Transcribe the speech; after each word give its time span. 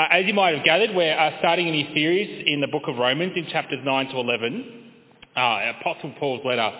Uh, 0.00 0.06
as 0.12 0.24
you 0.24 0.32
might 0.32 0.54
have 0.56 0.64
gathered, 0.64 0.96
we're 0.96 1.12
uh, 1.12 1.38
starting 1.40 1.68
a 1.68 1.70
new 1.70 1.84
series 1.92 2.44
in 2.46 2.62
the 2.62 2.66
book 2.66 2.84
of 2.86 2.96
Romans 2.96 3.34
in 3.36 3.46
chapters 3.48 3.80
9 3.84 4.08
to 4.08 4.16
11, 4.16 4.92
uh, 5.36 5.72
Apostle 5.78 6.14
Paul's 6.18 6.40
letter 6.42 6.72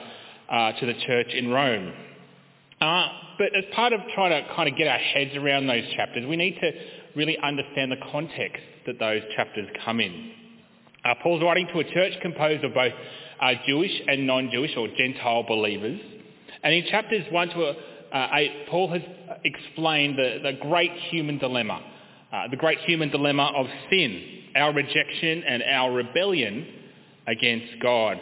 uh, 0.48 0.72
to 0.72 0.86
the 0.86 0.94
church 1.06 1.26
in 1.34 1.50
Rome. 1.50 1.92
Uh, 2.80 3.08
but 3.36 3.48
as 3.54 3.64
part 3.74 3.92
of 3.92 4.00
trying 4.14 4.30
to 4.30 4.54
kind 4.54 4.70
of 4.70 4.78
get 4.78 4.88
our 4.88 4.96
heads 4.96 5.36
around 5.36 5.66
those 5.66 5.84
chapters, 5.94 6.24
we 6.26 6.36
need 6.36 6.58
to 6.62 6.72
really 7.14 7.36
understand 7.42 7.92
the 7.92 7.98
context 8.10 8.62
that 8.86 8.98
those 8.98 9.20
chapters 9.36 9.68
come 9.84 10.00
in. 10.00 10.30
Uh, 11.04 11.12
Paul's 11.22 11.42
writing 11.42 11.68
to 11.74 11.80
a 11.80 11.84
church 11.92 12.14
composed 12.22 12.64
of 12.64 12.72
both 12.72 12.94
Jewish 13.66 14.00
and 14.08 14.26
non-Jewish 14.26 14.74
or 14.78 14.88
Gentile 14.96 15.42
believers. 15.42 16.00
And 16.62 16.72
in 16.72 16.86
chapters 16.90 17.26
1 17.30 17.48
to 17.50 17.74
uh, 18.14 18.28
8, 18.32 18.68
Paul 18.70 18.90
has 18.94 19.02
explained 19.44 20.16
the, 20.16 20.38
the 20.42 20.52
great 20.62 20.92
human 21.10 21.36
dilemma, 21.36 21.82
uh, 22.32 22.48
the 22.48 22.56
great 22.56 22.78
human 22.80 23.10
dilemma 23.10 23.52
of 23.56 23.66
sin, 23.90 24.22
our 24.56 24.72
rejection 24.72 25.42
and 25.42 25.62
our 25.62 25.92
rebellion 25.92 26.66
against 27.26 27.80
God. 27.82 28.18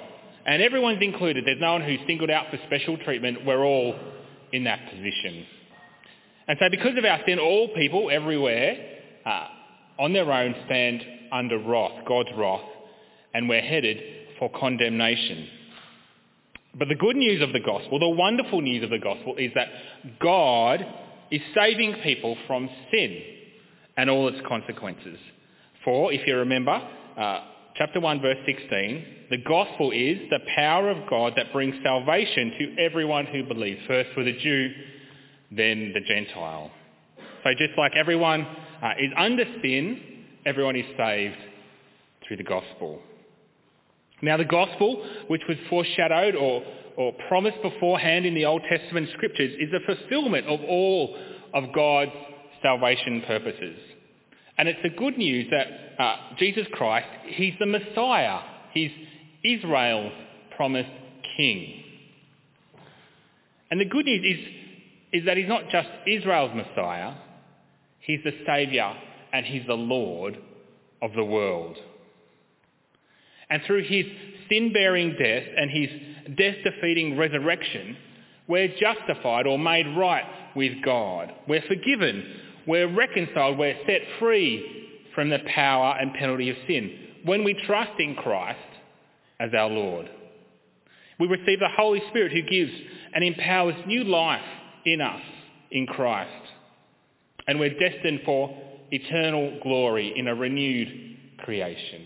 And 0.47 0.63
everyone's 0.63 1.03
included. 1.03 1.45
There's 1.45 1.61
no 1.61 1.73
one 1.73 1.83
who's 1.83 2.01
singled 2.07 2.31
out 2.31 2.47
for 2.51 2.59
special 2.67 2.97
treatment. 2.99 3.45
We're 3.45 3.65
all 3.65 3.95
in 4.53 4.65
that 4.65 4.89
position. 4.91 5.45
And 6.47 6.59
so 6.59 6.71
because 6.71 6.97
of 6.97 7.05
our 7.05 7.21
sin, 7.27 7.39
all 7.39 7.69
people 7.75 8.11
everywhere 8.11 8.99
uh, 9.27 9.49
on 9.99 10.15
their 10.15 10.33
own 10.33 10.55
stand 10.65 11.05
under 11.31 11.59
wrath, 11.59 12.07
God's 12.07 12.31
wrath, 12.37 12.65
and 13.35 13.49
we're 13.49 13.61
headed 13.61 13.99
for 14.39 14.51
condemnation. 14.59 15.49
But 16.79 16.89
the 16.89 16.95
good 16.95 17.17
news 17.17 17.43
of 17.43 17.53
the 17.53 17.61
gospel, 17.61 17.99
the 17.99 18.09
wonderful 18.09 18.63
news 18.63 18.83
of 18.83 18.91
the 18.91 18.99
gospel 18.99 19.37
is 19.37 19.51
that 19.55 19.69
God 20.21 20.87
is 21.31 21.43
saving 21.55 21.97
people 22.03 22.39
from 22.47 22.71
sin 22.91 23.21
and 23.99 24.09
all 24.09 24.29
its 24.29 24.39
consequences. 24.47 25.19
For, 25.85 26.13
if 26.13 26.27
you 26.27 26.37
remember, 26.37 26.81
uh, 27.19 27.41
chapter 27.75 28.01
1 28.01 28.21
verse 28.23 28.39
16, 28.47 29.05
the 29.31 29.39
gospel 29.39 29.91
is 29.91 30.19
the 30.31 30.39
power 30.55 30.89
of 30.89 31.09
God 31.11 31.35
that 31.37 31.53
brings 31.53 31.75
salvation 31.83 32.53
to 32.59 32.83
everyone 32.83 33.27
who 33.27 33.43
believes, 33.43 33.81
first 33.87 34.11
for 34.15 34.25
the 34.25 34.33
Jew, 34.33 34.71
then 35.51 35.93
the 35.93 36.01
Gentile. 36.01 36.71
So 37.43 37.51
just 37.59 37.77
like 37.77 37.93
everyone 37.97 38.47
uh, 38.83 38.91
is 39.01 39.11
under 39.17 39.45
sin, 39.63 40.01
everyone 40.47 40.77
is 40.77 40.87
saved 40.97 41.37
through 42.27 42.37
the 42.37 42.45
gospel. 42.45 43.01
Now 44.23 44.37
the 44.37 44.45
gospel, 44.45 45.05
which 45.27 45.43
was 45.49 45.59
foreshadowed 45.69 46.37
or, 46.37 46.63
or 46.97 47.13
promised 47.29 47.61
beforehand 47.63 48.27
in 48.27 48.35
the 48.35 48.45
Old 48.45 48.63
Testament 48.69 49.09
scriptures, 49.15 49.57
is 49.59 49.71
the 49.73 49.81
fulfillment 49.87 50.47
of 50.47 50.61
all 50.69 51.17
of 51.53 51.73
God's 51.75 52.13
salvation 52.63 53.23
purposes. 53.27 53.79
And 54.59 54.69
it's 54.69 54.81
the 54.83 54.91
good 54.91 55.17
news 55.17 55.47
that 55.51 55.67
uh, 56.03 56.17
Jesus 56.39 56.67
Christ, 56.73 57.07
he's 57.27 57.55
the 57.59 57.67
Messiah. 57.67 58.41
He's 58.73 58.91
Israel's 59.45 60.13
promised 60.57 60.91
king. 61.37 61.85
And 63.71 63.81
the 63.81 63.85
good 63.85 64.05
news 64.05 64.39
is, 64.39 65.21
is 65.21 65.27
that 65.27 65.37
he's 65.37 65.49
not 65.49 65.69
just 65.71 65.89
Israel's 66.07 66.55
Messiah, 66.55 67.15
he's 68.01 68.21
the 68.25 68.33
Saviour 68.45 68.95
and 69.33 69.47
he's 69.47 69.67
the 69.67 69.75
Lord 69.75 70.39
of 71.01 71.13
the 71.15 71.25
world. 71.25 71.77
And 73.51 73.63
through 73.67 73.85
his 73.85 74.07
sin-bearing 74.49 75.17
death 75.19 75.45
and 75.57 75.71
his 75.71 75.89
death-defeating 76.37 77.17
resurrection, 77.17 77.97
we're 78.49 78.75
justified 78.81 79.47
or 79.47 79.59
made 79.59 79.87
right 79.97 80.25
with 80.57 80.83
God. 80.83 81.33
We're 81.47 81.63
forgiven. 81.63 82.25
We're 82.69 82.95
reconciled. 82.95 83.57
We're 83.57 83.79
set 83.87 84.03
free 84.19 85.01
from 85.15 85.31
the 85.31 85.39
power 85.55 85.97
and 85.99 86.13
penalty 86.13 86.51
of 86.51 86.57
sin 86.67 86.93
when 87.25 87.43
we 87.43 87.55
trust 87.67 87.99
in 87.99 88.15
Christ 88.15 88.59
as 89.41 89.55
our 89.55 89.71
Lord. 89.71 90.09
We 91.19 91.29
receive 91.29 91.61
the 91.61 91.71
Holy 91.75 92.03
Spirit 92.11 92.31
who 92.31 92.43
gives 92.43 92.71
and 93.15 93.25
empowers 93.25 93.75
new 93.87 94.05
life 94.05 94.45
in 94.85 95.01
us 95.01 95.23
in 95.71 95.87
Christ. 95.87 96.31
And 97.47 97.59
we're 97.59 97.71
destined 97.79 98.21
for 98.27 98.55
eternal 98.91 99.61
glory 99.63 100.13
in 100.15 100.29
a 100.29 100.35
renewed 100.35 101.17
creation. 101.39 102.05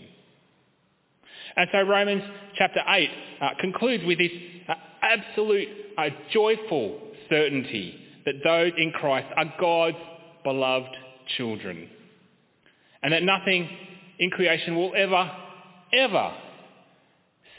And 1.57 1.67
so 1.73 1.81
Romans 1.81 2.23
chapter 2.55 2.79
8 2.87 3.09
uh, 3.41 3.49
concludes 3.59 4.05
with 4.05 4.17
this 4.17 4.31
uh, 4.69 4.75
absolute 5.01 5.67
uh, 5.97 6.09
joyful 6.31 6.99
certainty 7.29 7.99
that 8.25 8.35
those 8.45 8.71
in 8.77 8.91
Christ 8.91 9.27
are 9.35 9.53
God's 9.59 9.97
beloved 10.43 10.95
children. 11.37 11.89
And 13.01 13.13
that 13.13 13.23
nothing 13.23 13.69
in 14.19 14.29
creation 14.29 14.75
will 14.75 14.93
ever, 14.95 15.31
ever 15.93 16.33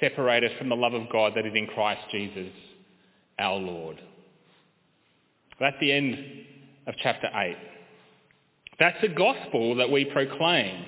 separate 0.01 0.45
us 0.45 0.53
from 0.59 0.69
the 0.69 0.77
love 0.77 0.95
of 0.95 1.11
God 1.11 1.33
that 1.37 1.47
is 1.47 1.53
in 1.55 1.67
Christ 1.67 2.03
Jesus, 2.11 2.53
our 3.39 3.57
Lord. 3.57 4.01
That's 5.61 5.77
the 5.81 5.93
end 5.93 6.17
of 6.87 6.95
chapter 7.03 7.29
8. 7.33 7.57
That's 8.79 9.01
the 9.01 9.09
gospel 9.09 9.77
that 9.77 9.91
we 9.91 10.05
proclaim. 10.07 10.85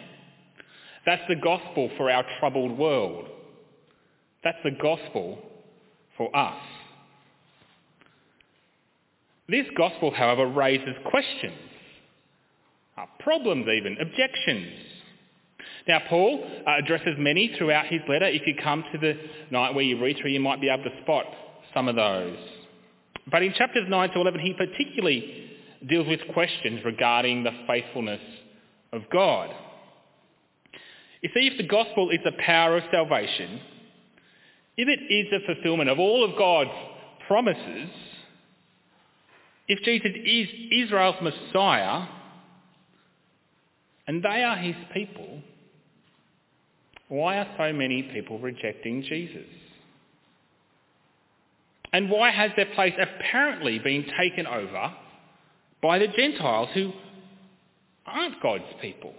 That's 1.05 1.23
the 1.29 1.37
gospel 1.37 1.91
for 1.97 2.11
our 2.11 2.25
troubled 2.41 2.77
world. 2.77 3.29
That's 4.43 4.59
the 4.65 4.73
gospel 4.73 5.39
for 6.17 6.35
us. 6.37 6.61
This 9.49 9.67
gospel, 9.77 10.11
however, 10.11 10.47
raises 10.47 10.97
questions, 11.09 11.66
problems 13.21 13.67
even, 13.69 13.97
objections. 14.01 14.73
Now, 15.87 16.01
Paul 16.09 16.45
uh, 16.67 16.79
addresses 16.79 17.15
many 17.19 17.55
throughout 17.57 17.87
his 17.87 18.01
letter. 18.09 18.27
If 18.27 18.47
you 18.47 18.55
come 18.63 18.85
to 18.93 18.99
the 18.99 19.15
night 19.51 19.75
where 19.75 19.85
you 19.85 20.03
read 20.03 20.17
through, 20.21 20.31
you 20.31 20.41
might 20.41 20.61
be 20.61 20.69
able 20.69 20.85
to 20.85 21.03
spot 21.03 21.27
some 21.75 21.89
of 21.89 21.97
those. 21.97 22.37
But 23.31 23.43
in 23.43 23.53
chapters 23.53 23.85
9 23.89 24.11
to 24.11 24.21
11, 24.21 24.41
he 24.41 24.55
particularly 24.55 25.51
deals 25.87 26.07
with 26.09 26.21
questions 26.33 26.81
regarding 26.85 27.45
the 27.45 27.53
faithfulness 27.67 28.21
of 28.93 29.03
God. 29.13 29.51
You 31.23 31.31
see, 31.35 31.47
if 31.47 31.59
the 31.59 31.67
gospel 31.67 32.11
is 32.11 32.21
the 32.25 32.33
power 32.39 32.77
of 32.77 32.85
salvation, 32.91 33.61
if 34.77 34.89
it 34.89 35.13
is 35.13 35.27
the 35.31 35.55
fulfillment 35.55 35.91
of 35.91 35.99
all 35.99 36.25
of 36.25 36.37
God's 36.39 36.71
promises, 37.27 37.91
if 39.69 39.83
Jesus 39.83 40.13
is 40.25 40.85
Israel's 40.85 41.17
Messiah, 41.23 42.07
and 44.07 44.23
they 44.23 44.43
are 44.43 44.57
his 44.57 44.77
people, 44.95 45.41
why 47.09 47.39
are 47.39 47.49
so 47.57 47.73
many 47.73 48.03
people 48.03 48.39
rejecting 48.39 49.03
Jesus? 49.03 49.47
And 51.93 52.11
why 52.11 52.31
has 52.31 52.51
their 52.57 52.67
place 52.75 52.95
apparently 53.01 53.79
been 53.79 54.05
taken 54.19 54.47
over 54.47 54.93
by 55.83 55.99
the 55.99 56.09
Gentiles 56.09 56.69
who 56.75 56.93
aren't 58.07 58.43
God's 58.43 58.65
people? 58.81 59.15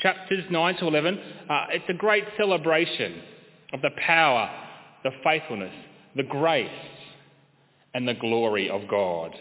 Chapters 0.00 0.44
9 0.50 0.76
to 0.76 0.86
11, 0.86 1.18
uh, 1.48 1.66
it's 1.70 1.84
a 1.88 1.94
great 1.94 2.24
celebration 2.36 3.22
of 3.72 3.80
the 3.80 3.90
power, 4.06 4.50
the 5.02 5.10
faithfulness, 5.24 5.72
the 6.14 6.22
grace, 6.22 6.68
and 7.94 8.06
the 8.06 8.14
glory 8.14 8.68
of 8.68 8.88
God. 8.88 9.34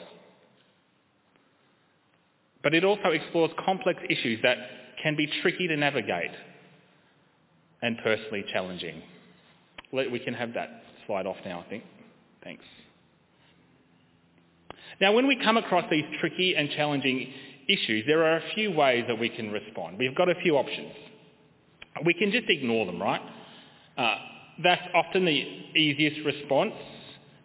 But 2.65 2.73
it 2.73 2.83
also 2.83 3.09
explores 3.11 3.51
complex 3.63 4.01
issues 4.09 4.39
that 4.41 4.57
can 5.03 5.15
be 5.15 5.27
tricky 5.43 5.67
to 5.67 5.77
navigate 5.77 6.31
and 7.83 7.95
personally 7.99 8.43
challenging. 8.51 9.03
We 9.93 10.17
can 10.17 10.33
have 10.33 10.55
that 10.55 10.81
slide 11.05 11.27
off 11.27 11.35
now, 11.45 11.63
I 11.63 11.69
think. 11.69 11.83
Thanks. 12.43 12.63
Now, 14.99 15.13
when 15.13 15.27
we 15.27 15.35
come 15.35 15.57
across 15.57 15.85
these 15.91 16.05
tricky 16.19 16.55
and 16.55 16.71
challenging 16.71 17.31
issues, 17.69 18.03
there 18.07 18.23
are 18.23 18.37
a 18.37 18.43
few 18.55 18.71
ways 18.71 19.05
that 19.09 19.19
we 19.19 19.29
can 19.29 19.51
respond. 19.51 19.99
We've 19.99 20.15
got 20.15 20.29
a 20.29 20.35
few 20.41 20.57
options. 20.57 20.91
We 22.03 22.15
can 22.15 22.31
just 22.31 22.49
ignore 22.49 22.87
them, 22.87 22.99
right? 22.99 23.21
Uh, 23.95 24.15
that's 24.63 24.81
often 24.95 25.23
the 25.23 25.37
easiest 25.77 26.25
response 26.25 26.73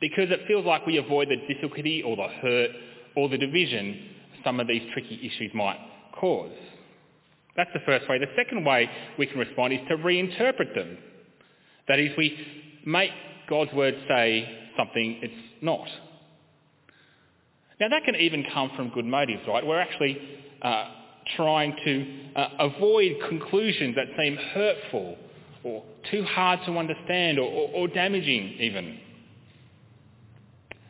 because 0.01 0.31
it 0.31 0.41
feels 0.49 0.65
like 0.65 0.87
we 0.87 0.97
avoid 0.97 1.29
the 1.29 1.37
difficulty 1.53 2.03
or 2.03 2.17
the 2.17 2.29
hurt 2.41 2.71
or 3.17 3.29
the 3.29 3.37
division 3.37 4.17
some 4.45 4.61
of 4.61 4.67
these 4.67 4.83
tricky 4.93 5.17
issues 5.17 5.53
might 5.55 5.79
cause. 6.19 6.53
That's 7.57 7.71
the 7.75 7.81
first 7.85 8.09
way. 8.09 8.19
The 8.19 8.27
second 8.37 8.65
way 8.65 8.89
we 9.19 9.27
can 9.27 9.39
respond 9.39 9.73
is 9.73 9.81
to 9.89 9.97
reinterpret 9.97 10.75
them. 10.75 10.99
That 11.89 11.99
is, 11.99 12.11
we 12.17 12.37
make 12.87 13.11
God's 13.49 13.73
word 13.73 13.95
say 14.09 14.49
something 14.77 15.19
it's 15.23 15.35
not. 15.61 15.87
Now 17.81 17.89
that 17.89 18.05
can 18.05 18.17
even 18.17 18.45
come 18.53 18.71
from 18.77 18.91
good 18.91 19.07
motives, 19.07 19.43
right? 19.49 19.67
We're 19.67 19.81
actually 19.81 20.19
uh, 20.63 20.91
trying 21.37 21.75
to 21.85 22.41
uh, 22.41 22.49
avoid 22.61 23.17
conclusions 23.29 23.97
that 23.97 24.07
seem 24.19 24.37
hurtful 24.37 25.17
or 25.65 25.83
too 26.11 26.25
hard 26.25 26.61
to 26.67 26.79
understand 26.79 27.39
or, 27.39 27.51
or, 27.51 27.69
or 27.71 27.89
damaging 27.89 28.57
even. 28.61 28.99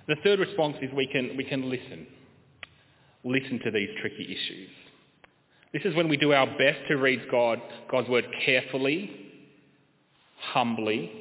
The 0.09 0.17
third 0.25 0.41
response 0.41 0.77
is 0.83 0.91
we 0.95 1.07
can, 1.07 1.37
we 1.37 1.45
can 1.45 1.71
listen. 1.71 2.07
Listen 3.25 3.61
to 3.65 3.71
these 3.71 3.89
tricky 4.01 4.25
issues. 4.25 4.69
This 5.73 5.83
is 5.85 5.95
when 5.95 6.09
we 6.09 6.17
do 6.17 6.33
our 6.33 6.47
best 6.47 6.79
to 6.89 6.97
read 6.97 7.21
God, 7.31 7.61
God's 7.91 8.09
word 8.09 8.27
carefully, 8.45 9.11
humbly, 10.53 11.13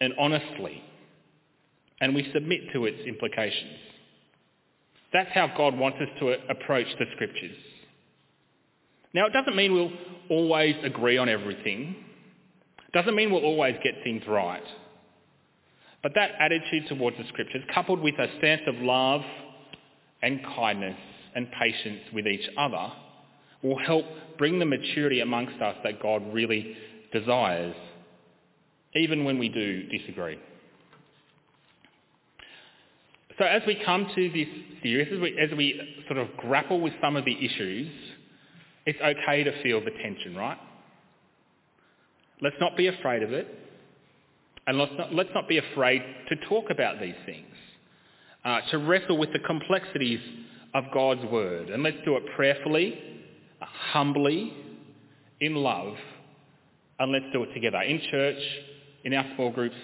and 0.00 0.14
honestly, 0.18 0.82
and 2.00 2.14
we 2.14 2.30
submit 2.32 2.60
to 2.72 2.86
its 2.86 3.00
implications. 3.06 3.78
That's 5.12 5.30
how 5.32 5.52
God 5.56 5.76
wants 5.76 5.98
us 6.00 6.08
to 6.20 6.36
approach 6.50 6.86
the 6.98 7.06
scriptures. 7.14 7.56
Now, 9.14 9.26
it 9.26 9.32
doesn't 9.32 9.56
mean 9.56 9.72
we'll 9.72 9.92
always 10.30 10.76
agree 10.84 11.18
on 11.18 11.28
everything. 11.28 11.96
It 12.86 12.92
doesn't 12.92 13.14
mean 13.14 13.30
we'll 13.30 13.44
always 13.44 13.74
get 13.82 13.94
things 14.04 14.22
right. 14.28 14.62
But 16.02 16.12
that 16.14 16.32
attitude 16.38 16.88
towards 16.88 17.16
the 17.16 17.24
scriptures, 17.28 17.62
coupled 17.74 18.00
with 18.00 18.14
a 18.18 18.28
sense 18.40 18.62
of 18.66 18.76
love 18.76 19.22
and 20.22 20.40
kindness 20.56 20.98
and 21.34 21.48
patience 21.52 22.00
with 22.12 22.26
each 22.26 22.48
other, 22.56 22.92
will 23.62 23.78
help 23.78 24.04
bring 24.38 24.58
the 24.58 24.64
maturity 24.64 25.20
amongst 25.20 25.60
us 25.60 25.76
that 25.84 26.00
God 26.00 26.22
really 26.32 26.76
desires, 27.12 27.74
even 28.94 29.24
when 29.24 29.38
we 29.38 29.48
do 29.48 29.84
disagree. 29.88 30.38
So 33.38 33.44
as 33.44 33.62
we 33.66 33.80
come 33.84 34.10
to 34.14 34.30
this 34.30 34.48
series, 34.82 35.12
as 35.12 35.20
we, 35.20 35.38
as 35.38 35.50
we 35.56 36.04
sort 36.08 36.18
of 36.18 36.36
grapple 36.38 36.80
with 36.80 36.92
some 37.00 37.14
of 37.14 37.24
the 37.24 37.36
issues, 37.44 37.88
it's 38.84 38.98
okay 39.00 39.44
to 39.44 39.62
feel 39.62 39.80
the 39.84 39.92
tension, 40.02 40.34
right? 40.34 40.58
Let's 42.40 42.56
not 42.60 42.76
be 42.76 42.88
afraid 42.88 43.22
of 43.22 43.32
it. 43.32 43.46
And 44.66 44.76
let's 44.76 44.92
not, 44.98 45.14
let's 45.14 45.30
not 45.34 45.48
be 45.48 45.58
afraid 45.58 46.02
to 46.28 46.36
talk 46.48 46.70
about 46.70 47.00
these 47.00 47.14
things, 47.24 47.54
uh, 48.48 48.62
to 48.70 48.78
wrestle 48.78 49.18
with 49.18 49.30
the 49.34 49.38
complexities 49.40 50.20
of 50.72 50.84
God's 50.94 51.22
word. 51.26 51.68
And 51.68 51.82
let's 51.82 51.98
do 52.06 52.16
it 52.16 52.22
prayerfully, 52.34 52.98
humbly, 53.60 54.54
in 55.40 55.54
love, 55.54 55.94
and 56.98 57.12
let's 57.12 57.26
do 57.30 57.42
it 57.42 57.52
together 57.52 57.82
in 57.82 58.00
church, 58.10 58.38
in 59.04 59.12
our 59.12 59.26
small 59.34 59.50
groups, 59.50 59.76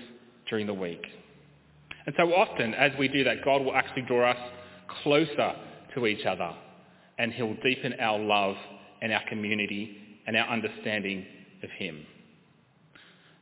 during 0.48 0.66
the 0.66 0.72
week. 0.72 1.02
And 2.06 2.14
so 2.18 2.34
often 2.34 2.72
as 2.72 2.92
we 2.98 3.06
do 3.08 3.22
that, 3.24 3.44
God 3.44 3.62
will 3.62 3.74
actually 3.74 4.02
draw 4.02 4.30
us 4.30 4.38
closer 5.02 5.54
to 5.94 6.06
each 6.06 6.24
other 6.24 6.54
and 7.18 7.32
he'll 7.32 7.56
deepen 7.62 7.94
our 8.00 8.18
love 8.18 8.56
and 9.02 9.12
our 9.12 9.22
community 9.28 9.96
and 10.26 10.36
our 10.36 10.48
understanding 10.48 11.26
of 11.62 11.70
him. 11.70 12.04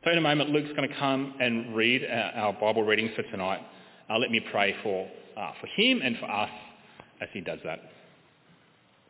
So 0.03 0.11
in 0.11 0.17
a 0.17 0.21
moment, 0.21 0.49
Luke's 0.49 0.71
going 0.75 0.89
to 0.89 0.95
come 0.95 1.33
and 1.39 1.73
read 1.73 2.03
our 2.03 2.51
Bible 2.53 2.83
reading 2.83 3.09
for 3.15 3.23
tonight. 3.23 3.61
Uh, 4.13 4.19
let 4.19 4.29
me 4.29 4.39
pray 4.51 4.75
for, 4.83 5.07
uh, 5.35 5.51
for 5.59 5.67
him 5.67 6.01
and 6.03 6.17
for 6.19 6.29
us 6.29 6.49
as 7.19 7.29
he 7.33 7.41
does 7.41 7.57
that. 7.63 7.79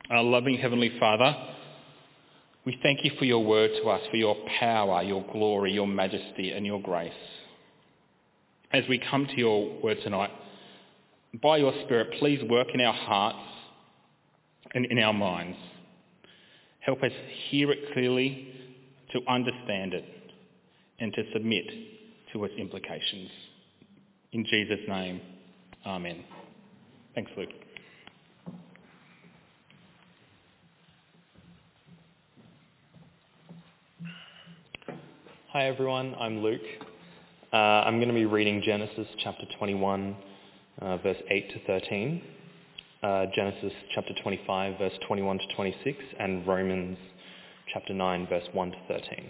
Our 0.09 0.23
loving 0.23 0.57
Heavenly 0.57 0.97
Father, 0.97 1.35
we 2.65 2.79
thank 2.81 3.03
you 3.03 3.11
for 3.19 3.25
your 3.25 3.43
word 3.43 3.71
to 3.81 3.89
us, 3.89 4.01
for 4.09 4.15
your 4.15 4.37
power, 4.59 5.03
your 5.03 5.25
glory, 5.33 5.73
your 5.73 5.87
majesty 5.87 6.51
and 6.51 6.65
your 6.65 6.81
grace. 6.81 7.11
As 8.71 8.83
we 8.87 8.97
come 8.97 9.25
to 9.25 9.37
your 9.37 9.81
word 9.81 9.97
tonight, 10.03 10.31
by 11.41 11.57
your 11.57 11.73
Spirit, 11.83 12.13
please 12.19 12.41
work 12.49 12.67
in 12.73 12.79
our 12.79 12.93
hearts 12.93 13.39
and 14.73 14.85
in 14.85 14.99
our 14.99 15.13
minds. 15.13 15.57
Help 16.79 17.03
us 17.03 17.11
hear 17.49 17.71
it 17.71 17.91
clearly, 17.91 18.47
to 19.11 19.19
understand 19.27 19.93
it, 19.93 20.05
and 20.99 21.13
to 21.13 21.23
submit 21.33 21.65
to 22.31 22.45
its 22.45 22.53
implications. 22.57 23.29
In 24.33 24.43
Jesus' 24.45 24.79
name, 24.87 25.21
Amen. 25.85 26.23
Thanks, 27.13 27.29
Luke. 27.37 27.49
Hi 35.49 35.67
everyone, 35.67 36.15
I'm 36.19 36.39
Luke. 36.39 36.61
Uh, 37.53 37.57
I'm 37.57 37.97
going 37.97 38.07
to 38.07 38.13
be 38.15 38.25
reading 38.25 38.63
Genesis 38.65 39.05
chapter 39.23 39.45
21, 39.59 40.15
uh, 40.81 40.97
verse 40.97 41.17
8 41.29 41.51
to 41.51 41.59
13, 41.67 42.21
uh, 43.03 43.25
Genesis 43.35 43.71
chapter 43.93 44.15
25, 44.23 44.79
verse 44.79 44.93
21 45.07 45.37
to 45.37 45.55
26, 45.55 45.97
and 46.19 46.47
Romans 46.47 46.97
chapter 47.71 47.93
9, 47.93 48.25
verse 48.27 48.47
1 48.51 48.71
to 48.71 48.77
13. 48.87 49.29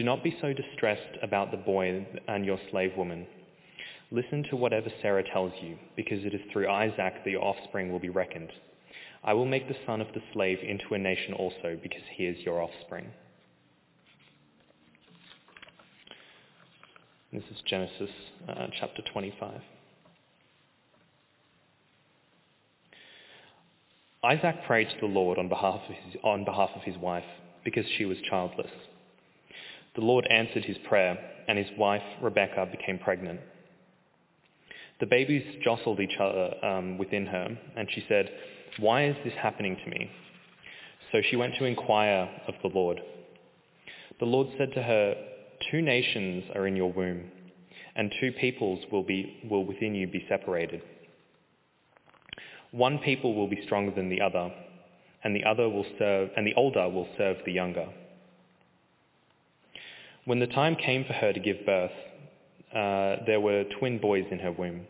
Do 0.00 0.06
not 0.06 0.24
be 0.24 0.34
so 0.40 0.54
distressed 0.54 1.18
about 1.22 1.50
the 1.50 1.58
boy 1.58 2.06
and 2.26 2.46
your 2.46 2.58
slave 2.70 2.92
woman. 2.96 3.26
Listen 4.10 4.42
to 4.48 4.56
whatever 4.56 4.88
Sarah 5.02 5.22
tells 5.22 5.52
you, 5.60 5.76
because 5.94 6.24
it 6.24 6.32
is 6.32 6.40
through 6.50 6.70
Isaac 6.70 7.22
that 7.22 7.30
your 7.30 7.44
offspring 7.44 7.92
will 7.92 7.98
be 7.98 8.08
reckoned. 8.08 8.50
I 9.22 9.34
will 9.34 9.44
make 9.44 9.68
the 9.68 9.76
son 9.84 10.00
of 10.00 10.06
the 10.14 10.22
slave 10.32 10.60
into 10.66 10.94
a 10.94 10.98
nation 10.98 11.34
also, 11.34 11.78
because 11.82 12.00
he 12.16 12.24
is 12.24 12.38
your 12.46 12.62
offspring. 12.62 13.08
This 17.30 17.44
is 17.50 17.58
Genesis 17.66 18.08
uh, 18.48 18.68
chapter 18.80 19.02
25. 19.12 19.60
Isaac 24.24 24.64
prayed 24.66 24.88
to 24.88 24.96
the 24.98 25.12
Lord 25.12 25.36
on 25.36 25.50
behalf, 25.50 25.82
of 25.86 25.94
his, 25.94 26.16
on 26.24 26.46
behalf 26.46 26.70
of 26.74 26.84
his 26.84 26.96
wife, 26.96 27.24
because 27.64 27.84
she 27.98 28.06
was 28.06 28.16
childless. 28.30 28.70
The 29.94 30.02
Lord 30.02 30.26
answered 30.30 30.64
his 30.64 30.78
prayer, 30.88 31.18
and 31.48 31.58
his 31.58 31.68
wife, 31.76 32.02
Rebekah, 32.22 32.68
became 32.70 32.98
pregnant. 32.98 33.40
The 35.00 35.06
babies 35.06 35.42
jostled 35.64 35.98
each 35.98 36.16
other 36.20 36.64
um, 36.64 36.98
within 36.98 37.26
her, 37.26 37.58
and 37.76 37.88
she 37.92 38.04
said, 38.08 38.30
Why 38.78 39.06
is 39.06 39.16
this 39.24 39.34
happening 39.34 39.76
to 39.82 39.90
me? 39.90 40.10
So 41.10 41.20
she 41.28 41.36
went 41.36 41.54
to 41.58 41.64
inquire 41.64 42.28
of 42.46 42.54
the 42.62 42.68
Lord. 42.68 43.00
The 44.20 44.26
Lord 44.26 44.48
said 44.58 44.72
to 44.74 44.82
her, 44.82 45.14
Two 45.70 45.82
nations 45.82 46.44
are 46.54 46.66
in 46.66 46.76
your 46.76 46.92
womb, 46.92 47.30
and 47.96 48.12
two 48.20 48.32
peoples 48.32 48.84
will, 48.92 49.02
be, 49.02 49.40
will 49.50 49.64
within 49.64 49.94
you 49.94 50.06
be 50.06 50.24
separated. 50.28 50.82
One 52.70 52.98
people 52.98 53.34
will 53.34 53.48
be 53.48 53.62
stronger 53.64 53.92
than 53.92 54.08
the 54.08 54.20
other, 54.20 54.52
and 55.24 55.34
the 55.34 55.44
other 55.44 55.68
will 55.68 55.86
serve, 55.98 56.30
and 56.36 56.46
the 56.46 56.54
older 56.54 56.88
will 56.88 57.08
serve 57.18 57.38
the 57.44 57.52
younger. 57.52 57.88
When 60.26 60.38
the 60.38 60.46
time 60.46 60.76
came 60.76 61.04
for 61.04 61.14
her 61.14 61.32
to 61.32 61.40
give 61.40 61.64
birth, 61.64 61.90
uh, 62.74 63.24
there 63.26 63.40
were 63.40 63.64
twin 63.78 63.98
boys 63.98 64.26
in 64.30 64.38
her 64.40 64.52
womb. 64.52 64.86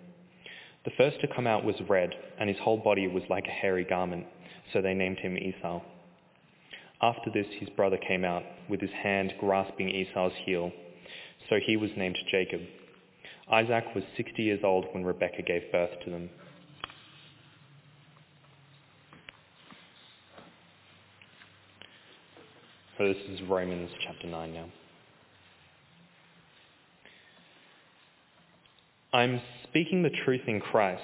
The 0.84 0.90
first 0.96 1.20
to 1.20 1.28
come 1.28 1.46
out 1.46 1.64
was 1.64 1.76
red, 1.88 2.10
and 2.38 2.48
his 2.48 2.58
whole 2.58 2.78
body 2.78 3.06
was 3.06 3.22
like 3.30 3.46
a 3.46 3.50
hairy 3.50 3.84
garment, 3.84 4.26
so 4.72 4.82
they 4.82 4.92
named 4.92 5.18
him 5.18 5.36
Esau. 5.36 5.80
After 7.00 7.30
this, 7.30 7.46
his 7.58 7.68
brother 7.70 7.96
came 7.96 8.24
out, 8.24 8.42
with 8.68 8.80
his 8.80 8.90
hand 8.90 9.34
grasping 9.38 9.88
Esau's 9.88 10.32
heel, 10.44 10.72
so 11.48 11.56
he 11.64 11.76
was 11.76 11.90
named 11.96 12.18
Jacob. 12.30 12.60
Isaac 13.50 13.84
was 13.94 14.04
60 14.16 14.42
years 14.42 14.60
old 14.64 14.86
when 14.92 15.04
Rebekah 15.04 15.42
gave 15.42 15.70
birth 15.70 15.90
to 16.04 16.10
them. 16.10 16.30
So 22.98 23.08
this 23.08 23.16
is 23.30 23.40
Romans 23.48 23.90
chapter 24.04 24.26
9 24.26 24.52
now. 24.52 24.66
I'm 29.12 29.40
speaking 29.64 30.04
the 30.04 30.16
truth 30.24 30.42
in 30.46 30.60
Christ. 30.60 31.02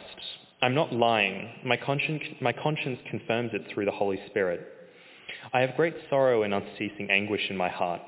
I'm 0.62 0.76
not 0.76 0.92
lying. 0.92 1.50
My 1.64 1.76
conscience, 1.76 2.22
my 2.40 2.52
conscience 2.52 3.00
confirms 3.10 3.50
it 3.52 3.62
through 3.68 3.86
the 3.86 3.90
Holy 3.90 4.20
Spirit. 4.28 4.64
I 5.52 5.58
have 5.62 5.74
great 5.74 5.96
sorrow 6.08 6.44
and 6.44 6.54
unceasing 6.54 7.08
anguish 7.10 7.50
in 7.50 7.56
my 7.56 7.68
heart, 7.68 8.00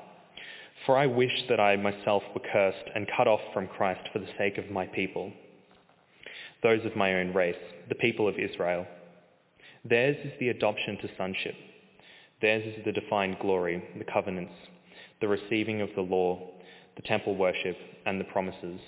for 0.85 0.97
I 0.97 1.05
wish 1.05 1.43
that 1.49 1.59
I 1.59 1.75
myself 1.75 2.23
were 2.33 2.41
cursed 2.49 2.89
and 2.95 3.11
cut 3.17 3.27
off 3.27 3.41
from 3.53 3.67
Christ 3.67 4.07
for 4.13 4.19
the 4.19 4.29
sake 4.37 4.57
of 4.57 4.71
my 4.71 4.85
people, 4.85 5.33
those 6.63 6.85
of 6.85 6.95
my 6.95 7.15
own 7.15 7.33
race, 7.33 7.57
the 7.89 7.95
people 7.95 8.25
of 8.25 8.39
Israel. 8.39 8.87
Theirs 9.83 10.15
is 10.23 10.31
the 10.39 10.47
adoption 10.47 10.97
to 11.01 11.09
sonship. 11.17 11.55
Theirs 12.41 12.63
is 12.65 12.85
the 12.85 12.93
defined 12.93 13.39
glory, 13.41 13.83
the 13.97 14.05
covenants, 14.05 14.53
the 15.19 15.27
receiving 15.27 15.81
of 15.81 15.89
the 15.97 16.01
law, 16.03 16.51
the 16.95 17.01
temple 17.01 17.35
worship, 17.35 17.75
and 18.05 18.17
the 18.17 18.25
promises. 18.25 18.79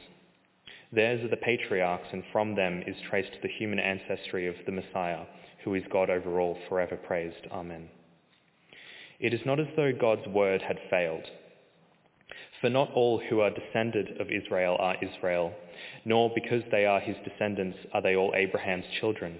Theirs 0.93 1.23
are 1.23 1.29
the 1.29 1.37
patriarchs, 1.37 2.07
and 2.11 2.23
from 2.31 2.55
them 2.55 2.83
is 2.85 2.95
traced 3.09 3.37
the 3.41 3.49
human 3.49 3.79
ancestry 3.79 4.47
of 4.47 4.55
the 4.65 4.71
Messiah, 4.71 5.23
who 5.63 5.73
is 5.73 5.83
God 5.91 6.09
over 6.09 6.39
all, 6.39 6.57
forever 6.67 6.97
praised. 6.97 7.47
Amen. 7.51 7.89
It 9.19 9.33
is 9.33 9.41
not 9.45 9.59
as 9.59 9.67
though 9.75 9.93
God's 9.93 10.27
word 10.27 10.61
had 10.61 10.79
failed. 10.89 11.23
For 12.59 12.69
not 12.69 12.91
all 12.93 13.19
who 13.29 13.39
are 13.39 13.49
descended 13.49 14.19
of 14.19 14.29
Israel 14.29 14.77
are 14.79 14.97
Israel, 15.01 15.53
nor 16.05 16.31
because 16.33 16.63
they 16.71 16.85
are 16.85 16.99
his 16.99 17.15
descendants 17.23 17.77
are 17.93 18.01
they 18.01 18.15
all 18.15 18.33
Abraham's 18.35 18.85
children. 18.99 19.37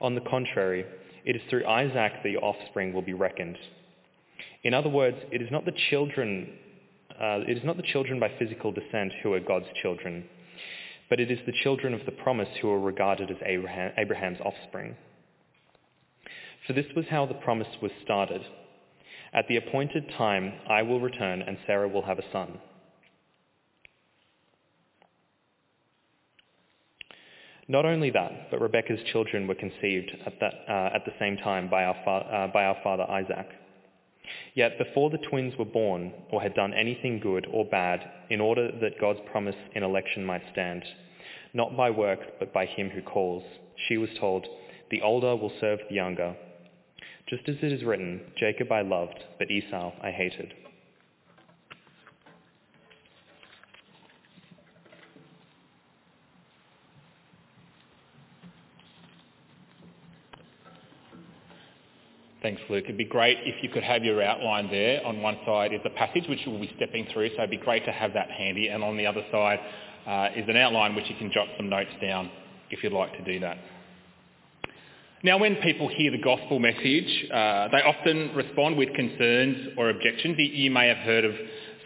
On 0.00 0.14
the 0.14 0.20
contrary, 0.22 0.84
it 1.24 1.36
is 1.36 1.42
through 1.48 1.66
Isaac 1.66 2.12
that 2.14 2.22
the 2.24 2.38
offspring 2.38 2.92
will 2.92 3.02
be 3.02 3.12
reckoned. 3.12 3.58
In 4.64 4.74
other 4.74 4.88
words, 4.88 5.16
it 5.30 5.42
is 5.42 5.50
not 5.50 5.64
the 5.64 5.74
children, 5.90 6.48
uh, 7.10 7.40
it 7.46 7.56
is 7.56 7.64
not 7.64 7.76
the 7.76 7.82
children 7.82 8.18
by 8.18 8.30
physical 8.38 8.72
descent 8.72 9.12
who 9.22 9.32
are 9.34 9.40
God's 9.40 9.66
children, 9.80 10.24
but 11.12 11.20
it 11.20 11.30
is 11.30 11.40
the 11.44 11.52
children 11.62 11.92
of 11.92 12.00
the 12.06 12.10
promise 12.10 12.48
who 12.62 12.70
are 12.70 12.80
regarded 12.80 13.30
as 13.30 13.36
Abraham, 13.44 13.92
Abraham's 13.98 14.38
offspring. 14.40 14.96
For 16.66 16.72
this 16.72 16.86
was 16.96 17.04
how 17.10 17.26
the 17.26 17.34
promise 17.34 17.68
was 17.82 17.90
started. 18.02 18.40
At 19.34 19.46
the 19.46 19.58
appointed 19.58 20.10
time, 20.16 20.54
I 20.70 20.80
will 20.80 21.00
return 21.00 21.42
and 21.42 21.58
Sarah 21.66 21.86
will 21.86 22.00
have 22.00 22.18
a 22.18 22.32
son. 22.32 22.58
Not 27.68 27.84
only 27.84 28.08
that, 28.08 28.50
but 28.50 28.62
Rebekah's 28.62 29.04
children 29.12 29.46
were 29.46 29.54
conceived 29.54 30.12
at, 30.24 30.40
that, 30.40 30.54
uh, 30.66 30.96
at 30.96 31.04
the 31.04 31.12
same 31.20 31.36
time 31.36 31.68
by 31.68 31.84
our, 31.84 31.96
fa- 32.04 32.10
uh, 32.10 32.46
by 32.54 32.64
our 32.64 32.78
father 32.82 33.02
Isaac. 33.02 33.48
Yet 34.54 34.78
before 34.78 35.10
the 35.10 35.18
twins 35.18 35.56
were 35.56 35.64
born 35.64 36.12
or 36.30 36.42
had 36.42 36.54
done 36.54 36.74
anything 36.74 37.18
good 37.18 37.46
or 37.50 37.64
bad, 37.64 38.08
in 38.30 38.40
order 38.40 38.70
that 38.80 38.98
God's 38.98 39.20
promise 39.30 39.56
in 39.74 39.82
election 39.82 40.24
might 40.24 40.42
stand, 40.52 40.84
not 41.54 41.76
by 41.76 41.90
works 41.90 42.26
but 42.38 42.52
by 42.52 42.66
him 42.66 42.90
who 42.90 43.02
calls, 43.02 43.44
she 43.88 43.98
was 43.98 44.10
told, 44.18 44.46
the 44.90 45.02
older 45.02 45.36
will 45.36 45.52
serve 45.60 45.80
the 45.88 45.94
younger. 45.94 46.36
Just 47.26 47.48
as 47.48 47.56
it 47.62 47.72
is 47.72 47.84
written, 47.84 48.20
Jacob 48.36 48.70
I 48.70 48.82
loved, 48.82 49.24
but 49.38 49.50
Esau 49.50 49.92
I 50.02 50.10
hated. 50.10 50.54
Thanks, 62.42 62.60
Luke. 62.68 62.84
It'd 62.86 62.98
be 62.98 63.04
great 63.04 63.38
if 63.44 63.62
you 63.62 63.68
could 63.68 63.84
have 63.84 64.02
your 64.04 64.20
outline 64.20 64.68
there. 64.68 65.06
On 65.06 65.22
one 65.22 65.38
side 65.46 65.72
is 65.72 65.78
the 65.84 65.90
passage, 65.90 66.24
which 66.28 66.40
we'll 66.44 66.58
be 66.58 66.72
stepping 66.74 67.06
through, 67.12 67.28
so 67.30 67.34
it'd 67.36 67.50
be 67.50 67.56
great 67.56 67.84
to 67.84 67.92
have 67.92 68.12
that 68.14 68.32
handy. 68.32 68.66
And 68.66 68.82
on 68.82 68.96
the 68.96 69.06
other 69.06 69.24
side 69.30 69.60
uh, 70.08 70.28
is 70.34 70.48
an 70.48 70.56
outline 70.56 70.96
which 70.96 71.08
you 71.08 71.14
can 71.14 71.30
jot 71.32 71.46
some 71.56 71.68
notes 71.68 71.92
down 72.00 72.30
if 72.70 72.82
you'd 72.82 72.92
like 72.92 73.12
to 73.12 73.22
do 73.22 73.38
that. 73.38 73.58
Now, 75.22 75.38
when 75.38 75.54
people 75.56 75.86
hear 75.86 76.10
the 76.10 76.18
gospel 76.18 76.58
message, 76.58 77.30
uh, 77.32 77.68
they 77.68 77.80
often 77.80 78.34
respond 78.34 78.76
with 78.76 78.92
concerns 78.92 79.68
or 79.76 79.90
objections. 79.90 80.36
You 80.36 80.72
may 80.72 80.88
have 80.88 80.96
heard 80.96 81.24
of 81.24 81.34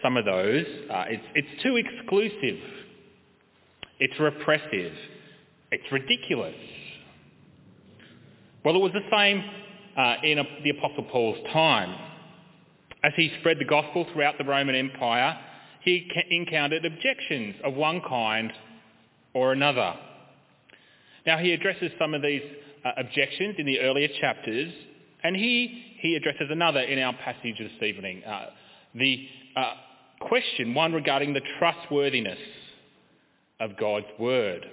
some 0.01 0.17
of 0.17 0.25
those. 0.25 0.65
Uh, 0.89 1.03
it's, 1.07 1.23
it's 1.35 1.61
too 1.61 1.75
exclusive. 1.75 2.59
It's 3.99 4.19
repressive. 4.19 4.93
It's 5.71 5.91
ridiculous. 5.91 6.55
Well, 8.65 8.75
it 8.75 8.79
was 8.79 8.93
the 8.93 9.07
same 9.15 9.43
uh, 9.97 10.15
in 10.23 10.39
a, 10.39 10.43
the 10.63 10.69
Apostle 10.71 11.03
Paul's 11.11 11.37
time. 11.51 11.97
As 13.03 13.13
he 13.15 13.31
spread 13.39 13.59
the 13.59 13.65
gospel 13.65 14.05
throughout 14.13 14.37
the 14.37 14.43
Roman 14.43 14.75
Empire, 14.75 15.37
he 15.81 16.09
encountered 16.29 16.85
objections 16.85 17.55
of 17.63 17.73
one 17.73 18.01
kind 18.07 18.51
or 19.33 19.53
another. 19.53 19.95
Now 21.25 21.37
he 21.37 21.51
addresses 21.53 21.91
some 21.99 22.13
of 22.13 22.21
these 22.21 22.41
uh, 22.85 22.91
objections 22.97 23.55
in 23.57 23.65
the 23.65 23.79
earlier 23.79 24.07
chapters, 24.19 24.71
and 25.23 25.35
he, 25.35 25.95
he 25.99 26.15
addresses 26.15 26.47
another 26.49 26.79
in 26.79 26.99
our 26.99 27.13
passage 27.13 27.57
this 27.57 27.71
evening. 27.81 28.23
Uh, 28.23 28.47
the 28.95 29.27
uh, 29.55 29.73
question, 30.21 30.73
one 30.73 30.93
regarding 30.93 31.33
the 31.33 31.41
trustworthiness 31.59 32.39
of 33.59 33.77
God's 33.77 34.07
word. 34.19 34.65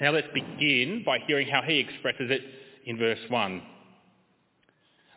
Now 0.00 0.10
let's 0.10 0.28
begin 0.34 1.02
by 1.04 1.18
hearing 1.26 1.48
how 1.48 1.62
he 1.62 1.78
expresses 1.78 2.30
it 2.30 2.42
in 2.84 2.98
verse 2.98 3.18
1. 3.28 3.62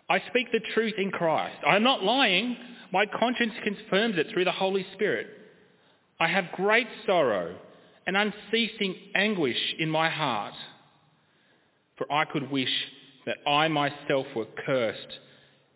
I 0.09 0.21
speak 0.29 0.51
the 0.51 0.59
truth 0.73 0.95
in 0.97 1.11
Christ. 1.11 1.57
I 1.67 1.75
am 1.75 1.83
not 1.83 2.03
lying. 2.03 2.57
My 2.91 3.05
conscience 3.05 3.53
confirms 3.63 4.17
it 4.17 4.27
through 4.33 4.45
the 4.45 4.51
Holy 4.51 4.85
Spirit. 4.93 5.27
I 6.19 6.27
have 6.27 6.51
great 6.53 6.87
sorrow 7.05 7.55
and 8.07 8.17
unceasing 8.17 8.95
anguish 9.13 9.75
in 9.77 9.89
my 9.89 10.09
heart. 10.09 10.55
For 11.97 12.11
I 12.11 12.25
could 12.25 12.49
wish 12.49 12.73
that 13.27 13.37
I 13.47 13.67
myself 13.67 14.25
were 14.35 14.47
cursed 14.65 15.19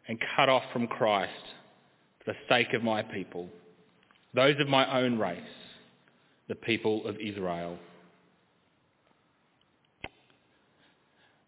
and 0.07 0.17
cut 0.35 0.49
off 0.49 0.63
from 0.73 0.87
Christ 0.87 1.31
for 2.23 2.33
the 2.33 2.37
sake 2.49 2.73
of 2.73 2.83
my 2.83 3.03
people, 3.03 3.47
those 4.33 4.59
of 4.59 4.67
my 4.67 5.01
own 5.01 5.19
race, 5.19 5.41
the 6.47 6.55
people 6.55 7.05
of 7.05 7.17
Israel. 7.19 7.77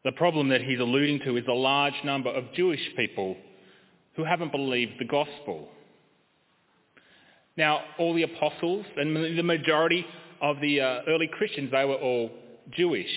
The 0.05 0.11
problem 0.11 0.49
that 0.49 0.61
he's 0.61 0.79
alluding 0.79 1.21
to 1.25 1.35
is 1.35 1.45
a 1.47 1.53
large 1.53 1.95
number 2.03 2.29
of 2.29 2.53
Jewish 2.53 2.79
people 2.95 3.35
who 4.15 4.23
haven't 4.23 4.51
believed 4.51 4.93
the 4.99 5.05
gospel. 5.05 5.67
Now, 7.57 7.81
all 7.97 8.13
the 8.13 8.21
apostles 8.21 8.85
and 8.97 9.15
the 9.15 9.41
majority 9.41 10.05
of 10.41 10.61
the 10.61 10.79
uh, 10.79 11.01
early 11.07 11.27
Christians, 11.27 11.71
they 11.71 11.85
were 11.85 11.95
all 11.95 12.29
Jewish, 12.69 13.09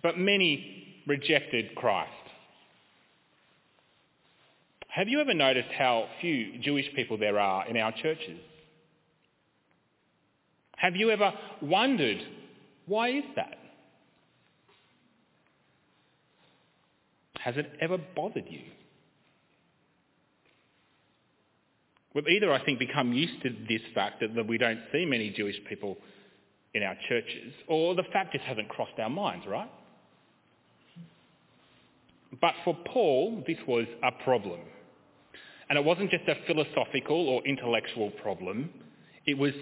but 0.00 0.16
many 0.16 1.02
rejected 1.08 1.74
Christ. 1.74 2.12
Have 4.86 5.08
you 5.08 5.20
ever 5.20 5.34
noticed 5.34 5.70
how 5.76 6.06
few 6.20 6.58
Jewish 6.60 6.86
people 6.94 7.18
there 7.18 7.40
are 7.40 7.66
in 7.66 7.76
our 7.76 7.90
churches? 7.90 8.38
Have 10.76 10.94
you 10.94 11.10
ever 11.10 11.32
wondered, 11.60 12.18
why 12.86 13.08
is 13.08 13.24
that? 13.34 13.58
Has 17.46 17.56
it 17.56 17.70
ever 17.80 17.96
bothered 18.16 18.46
you? 18.48 18.62
We've 22.12 22.26
either, 22.26 22.52
I 22.52 22.64
think, 22.64 22.80
become 22.80 23.12
used 23.12 23.40
to 23.44 23.50
this 23.68 23.82
fact 23.94 24.20
that 24.20 24.48
we 24.48 24.58
don't 24.58 24.80
see 24.92 25.04
many 25.06 25.30
Jewish 25.30 25.54
people 25.68 25.96
in 26.74 26.82
our 26.82 26.96
churches, 27.08 27.52
or 27.68 27.94
the 27.94 28.02
fact 28.12 28.32
just 28.32 28.44
hasn't 28.46 28.68
crossed 28.68 28.98
our 28.98 29.08
minds, 29.08 29.46
right? 29.46 29.70
But 32.40 32.54
for 32.64 32.76
Paul, 32.92 33.44
this 33.46 33.58
was 33.68 33.86
a 34.02 34.10
problem. 34.24 34.58
And 35.70 35.78
it 35.78 35.84
wasn't 35.84 36.10
just 36.10 36.24
a 36.26 36.34
philosophical 36.48 37.28
or 37.28 37.46
intellectual 37.46 38.10
problem. 38.10 38.70
It 39.24 39.38
was 39.38 39.52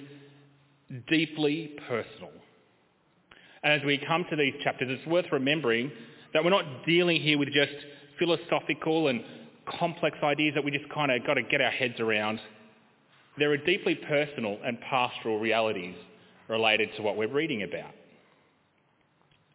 deeply 1.07 1.77
personal. 1.87 2.33
And 3.63 3.75
as 3.75 3.85
we 3.85 3.99
come 3.99 4.25
to 4.31 4.37
these 4.37 4.55
chapters, 4.63 4.89
it's 4.91 5.07
worth 5.07 5.27
remembering 5.31 5.93
that 6.35 6.45
we're 6.45 6.51
not 6.51 6.85
dealing 6.85 7.21
here 7.21 7.39
with 7.39 7.49
just 7.53 7.73
philosophical 8.19 9.09
and 9.09 9.23
complex 9.79 10.19
ideas 10.23 10.55
that 10.55 10.65
we 10.65 10.71
just 10.71 10.89
kind 10.93 11.11
of 11.11 11.25
got 11.25 11.35
to 11.35 11.43
get 11.43 11.61
our 11.61 11.71
heads 11.71 11.99
around. 12.01 12.41
There 13.39 13.51
are 13.53 13.57
deeply 13.57 13.95
personal 13.95 14.59
and 14.65 14.79
pastoral 14.81 15.41
realities 15.41 15.95
related 16.49 16.91
to 16.97 17.03
what 17.03 17.17
we're 17.17 17.33
reading 17.33 17.63
about. 17.63 17.93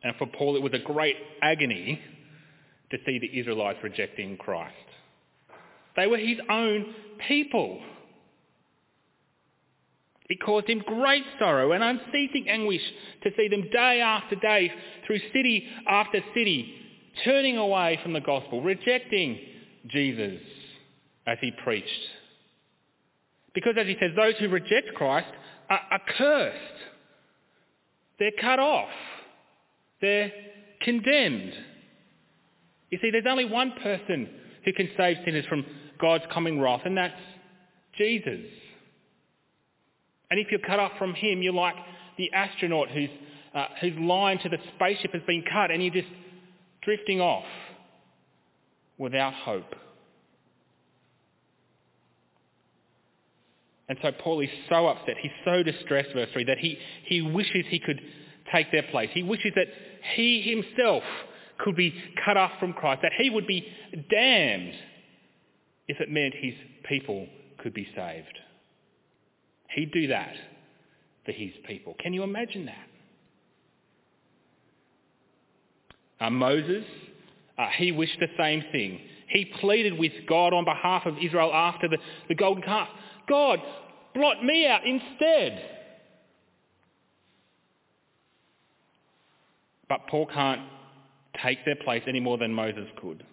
And 0.04 0.16
for 0.16 0.26
Paul, 0.26 0.56
it 0.56 0.64
was 0.64 0.74
a 0.74 0.80
great 0.80 1.18
agony 1.42 2.02
to 2.92 2.98
see 3.06 3.20
the 3.20 3.40
Israelites 3.40 3.80
rejecting 3.84 4.38
Christ. 4.38 4.74
They 5.96 6.08
were 6.08 6.18
his 6.18 6.40
own 6.50 6.96
people. 7.28 7.82
It 10.30 10.40
caused 10.46 10.68
him 10.68 10.84
great 10.86 11.24
sorrow 11.40 11.72
and 11.72 11.84
unceasing 11.84 12.48
anguish 12.48 12.84
to 13.24 13.32
see 13.36 13.48
them 13.48 13.70
day 13.72 14.00
after 14.00 14.36
day 14.36 14.72
through 15.06 15.20
city 15.34 15.68
after 15.88 16.20
city 16.36 16.74
turning 17.26 17.58
away 17.58 18.00
from 18.04 18.14
the 18.14 18.22
gospel, 18.22 18.62
rejecting 18.62 19.40
Jesus 19.88 20.40
as 21.26 21.38
he 21.42 21.52
preached. 21.64 21.88
Because 23.54 23.74
as 23.78 23.88
he 23.88 23.96
says, 24.00 24.12
those 24.16 24.36
who 24.40 24.50
reject 24.50 24.94
Christ 24.96 25.28
are, 25.70 26.02
cursed. 26.18 26.58
They're 28.20 28.32
cut 28.40 28.60
off. 28.60 28.90
They're 30.02 30.32
condemned. 30.82 31.54
You 32.90 33.00
see, 33.02 33.12
there's 33.12 33.26
only 33.28 33.46
one 33.46 33.74
person 33.84 34.30
who 34.66 34.74
can 34.74 34.90
save 34.98 35.18
sinners 35.26 35.46
from 35.48 35.66
God's 36.00 36.24
coming 36.32 36.60
wrath, 36.60 36.82
and 36.86 36.98
that's 36.98 37.14
Jesus. 37.98 38.46
And 40.30 40.40
if 40.40 40.48
you're 40.52 40.60
cut 40.60 40.80
off 40.80 40.92
from 40.98 41.14
him, 41.14 41.42
you're 41.42 41.54
like 41.54 41.76
the 42.18 42.32
astronaut 42.34 42.90
whose, 42.90 43.10
uh, 43.54 43.66
whose 43.82 43.98
line 43.98 44.40
to 44.40 44.50
the 44.50 44.58
spaceship 44.76 45.14
has 45.14 45.24
been 45.26 45.44
cut 45.52 45.72
and 45.72 45.84
you're 45.84 45.94
just 45.94 46.14
drifting 46.84 47.20
off 47.20 47.46
without 48.98 49.34
hope. 49.34 49.76
And 53.88 53.98
so 54.04 54.12
Paul 54.12 54.42
is 54.42 54.50
so 54.70 54.86
upset, 54.88 55.16
he's 55.20 55.32
so 55.44 55.64
distressed, 55.64 56.10
verse 56.14 56.30
3, 56.32 56.44
that 56.44 56.60
he, 56.60 56.78
he 57.06 57.22
wishes 57.24 57.66
he 57.70 57.80
could 57.80 58.00
take 58.54 58.72
their 58.72 58.84
place. 58.84 59.10
He 59.14 59.24
wishes 59.24 59.52
that 59.56 59.66
he 60.16 60.42
himself 60.42 61.04
could 61.58 61.76
be 61.76 61.94
cut 62.24 62.38
off 62.38 62.52
from 62.60 62.74
Christ, 62.74 63.02
that 63.02 63.14
he 63.18 63.32
would 63.32 63.48
be 63.48 63.66
damned 64.12 64.74
if 65.88 66.00
it 66.00 66.10
meant 66.10 66.36
his 66.36 66.54
people 66.88 67.28
could 67.58 67.74
be 67.74 67.88
saved. 67.96 68.38
He'd 69.76 69.92
do 69.92 70.08
that 70.08 70.34
for 71.26 71.32
his 71.32 71.52
people. 71.68 71.96
Can 72.00 72.14
you 72.14 72.24
imagine 72.24 72.66
that? 72.66 72.88
Uh, 76.20 76.30
Moses, 76.30 76.84
uh, 77.58 77.68
he 77.78 77.92
wished 77.92 78.20
the 78.20 78.28
same 78.38 78.64
thing. 78.72 79.00
He 79.28 79.46
pleaded 79.60 79.98
with 79.98 80.12
God 80.28 80.54
on 80.54 80.66
behalf 80.66 81.06
of 81.06 81.16
Israel 81.22 81.52
after 81.54 81.88
the, 81.88 81.98
the 82.28 82.36
golden 82.36 82.64
calf. 82.64 82.90
God, 83.30 83.60
blot 84.14 84.44
me 84.44 84.68
out 84.68 84.82
instead. 84.86 85.64
But 89.88 90.08
Paul 90.08 90.28
can't 90.28 90.62
take 91.44 91.64
their 91.66 91.76
place 91.76 92.04
any 92.08 92.20
more 92.20 92.38
than 92.38 92.54
Moses 92.54 92.88
could. 93.02 93.24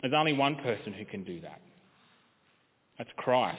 There's 0.00 0.14
only 0.14 0.32
one 0.32 0.56
person 0.56 0.92
who 0.92 1.04
can 1.04 1.24
do 1.24 1.40
that. 1.40 1.60
That's 2.98 3.10
Christ. 3.16 3.58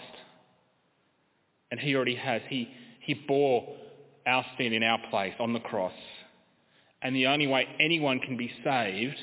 And 1.72 1.80
he 1.80 1.96
already 1.96 2.16
has. 2.16 2.42
He, 2.48 2.70
he 3.02 3.14
bore 3.14 3.68
our 4.26 4.46
sin 4.58 4.74
in 4.74 4.84
our 4.84 5.00
place 5.10 5.34
on 5.40 5.54
the 5.54 5.60
cross. 5.60 5.94
And 7.02 7.16
the 7.16 7.28
only 7.28 7.48
way 7.48 7.68
anyone 7.80 8.20
can 8.20 8.38
be 8.38 8.52
saved 8.64 9.18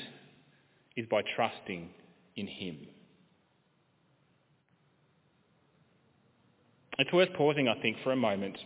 is 0.95 1.05
by 1.09 1.21
trusting 1.35 1.89
in 2.35 2.47
him. 2.47 2.77
It's 6.99 7.11
worth 7.11 7.33
pausing, 7.33 7.67
I 7.67 7.81
think, 7.81 7.97
for 8.03 8.11
a 8.11 8.15
moment 8.15 8.57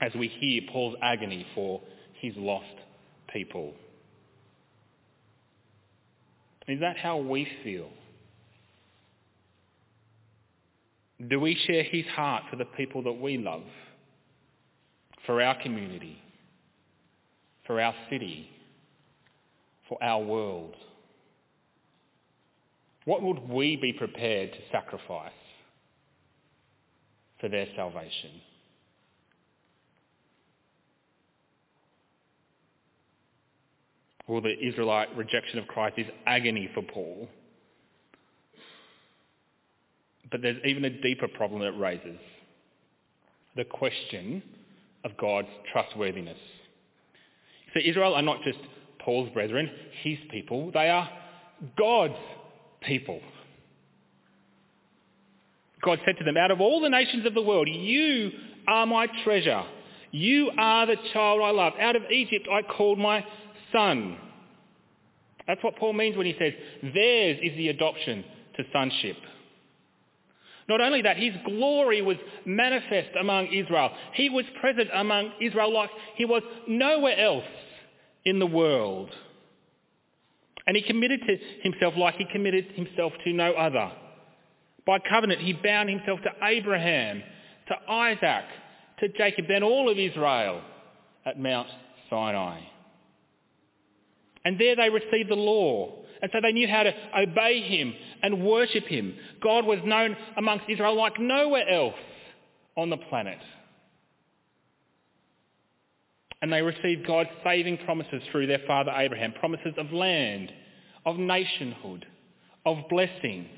as 0.00 0.12
we 0.14 0.28
hear 0.28 0.62
Paul's 0.72 0.96
agony 1.02 1.46
for 1.54 1.80
his 2.20 2.34
lost 2.36 2.66
people. 3.32 3.74
Is 6.68 6.80
that 6.80 6.96
how 6.96 7.16
we 7.18 7.46
feel? 7.64 7.88
Do 11.28 11.38
we 11.38 11.54
share 11.66 11.84
his 11.84 12.06
heart 12.06 12.44
for 12.50 12.56
the 12.56 12.64
people 12.64 13.02
that 13.04 13.12
we 13.12 13.38
love? 13.38 13.62
For 15.26 15.40
our 15.40 15.60
community? 15.62 16.18
For 17.66 17.80
our 17.80 17.94
city? 18.10 18.48
For 19.88 20.02
our 20.02 20.22
world? 20.22 20.74
What 23.04 23.22
would 23.22 23.48
we 23.48 23.76
be 23.76 23.92
prepared 23.92 24.52
to 24.52 24.58
sacrifice 24.70 25.32
for 27.40 27.48
their 27.48 27.66
salvation? 27.76 28.30
Well, 34.28 34.40
the 34.40 34.56
Israelite 34.66 35.14
rejection 35.16 35.58
of 35.58 35.66
Christ 35.66 35.98
is 35.98 36.06
agony 36.26 36.70
for 36.74 36.82
Paul. 36.82 37.28
But 40.32 40.40
there's 40.42 40.56
even 40.64 40.84
a 40.86 40.90
deeper 40.90 41.28
problem 41.28 41.62
it 41.62 41.78
raises. 41.78 42.18
The 43.54 43.64
question 43.64 44.42
of 45.04 45.16
God's 45.18 45.48
trustworthiness. 45.70 46.38
So 47.74 47.80
Israel 47.84 48.14
are 48.14 48.22
not 48.22 48.42
just 48.42 48.58
Paul's 48.98 49.30
brethren, 49.30 49.70
his 50.02 50.18
people. 50.30 50.72
They 50.72 50.88
are 50.88 51.08
God's 51.76 52.14
people. 52.80 53.20
God 55.82 56.00
said 56.06 56.16
to 56.18 56.24
them, 56.24 56.36
out 56.36 56.50
of 56.50 56.60
all 56.60 56.80
the 56.80 56.88
nations 56.88 57.26
of 57.26 57.34
the 57.34 57.42
world, 57.42 57.68
you 57.68 58.30
are 58.68 58.86
my 58.86 59.08
treasure. 59.24 59.64
You 60.12 60.50
are 60.56 60.86
the 60.86 60.96
child 61.12 61.42
I 61.42 61.50
love. 61.50 61.74
Out 61.78 61.96
of 61.96 62.02
Egypt 62.10 62.48
I 62.50 62.62
called 62.62 62.98
my 62.98 63.24
son. 63.72 64.16
That's 65.46 65.62
what 65.62 65.76
Paul 65.76 65.92
means 65.92 66.16
when 66.16 66.26
he 66.26 66.36
says, 66.38 66.52
theirs 66.94 67.38
is 67.42 67.56
the 67.56 67.68
adoption 67.68 68.24
to 68.56 68.64
sonship. 68.72 69.16
Not 70.72 70.80
only 70.80 71.02
that, 71.02 71.18
his 71.18 71.34
glory 71.44 72.00
was 72.00 72.16
manifest 72.46 73.10
among 73.20 73.52
Israel. 73.52 73.90
He 74.14 74.30
was 74.30 74.46
present 74.58 74.88
among 74.94 75.32
Israel 75.38 75.70
like 75.70 75.90
he 76.14 76.24
was 76.24 76.42
nowhere 76.66 77.18
else 77.18 77.44
in 78.24 78.38
the 78.38 78.46
world. 78.46 79.10
And 80.66 80.74
he 80.74 80.82
committed 80.82 81.20
to 81.26 81.36
himself 81.62 81.92
like 81.98 82.14
he 82.14 82.24
committed 82.32 82.68
himself 82.74 83.12
to 83.22 83.34
no 83.34 83.52
other. 83.52 83.92
By 84.86 84.98
covenant, 85.00 85.42
he 85.42 85.52
bound 85.52 85.90
himself 85.90 86.20
to 86.22 86.30
Abraham, 86.42 87.22
to 87.68 87.92
Isaac, 87.92 88.44
to 89.00 89.08
Jacob, 89.10 89.48
then 89.48 89.62
all 89.62 89.90
of 89.90 89.98
Israel 89.98 90.62
at 91.26 91.38
Mount 91.38 91.68
Sinai. 92.08 92.60
And 94.46 94.58
there 94.58 94.76
they 94.76 94.88
received 94.88 95.28
the 95.28 95.34
law. 95.34 96.01
And 96.22 96.30
so 96.32 96.40
they 96.40 96.52
knew 96.52 96.68
how 96.68 96.84
to 96.84 96.94
obey 97.18 97.60
him 97.60 97.92
and 98.22 98.44
worship 98.44 98.86
him. 98.86 99.14
God 99.42 99.66
was 99.66 99.80
known 99.84 100.16
amongst 100.36 100.66
Israel 100.68 100.96
like 100.96 101.18
nowhere 101.18 101.68
else 101.68 101.94
on 102.76 102.90
the 102.90 102.96
planet. 102.96 103.38
And 106.40 106.52
they 106.52 106.62
received 106.62 107.06
God's 107.06 107.30
saving 107.44 107.78
promises 107.78 108.22
through 108.30 108.46
their 108.46 108.60
father 108.66 108.92
Abraham, 108.94 109.32
promises 109.32 109.74
of 109.76 109.92
land, 109.92 110.52
of 111.04 111.16
nationhood, 111.16 112.06
of 112.64 112.78
blessing. 112.88 113.48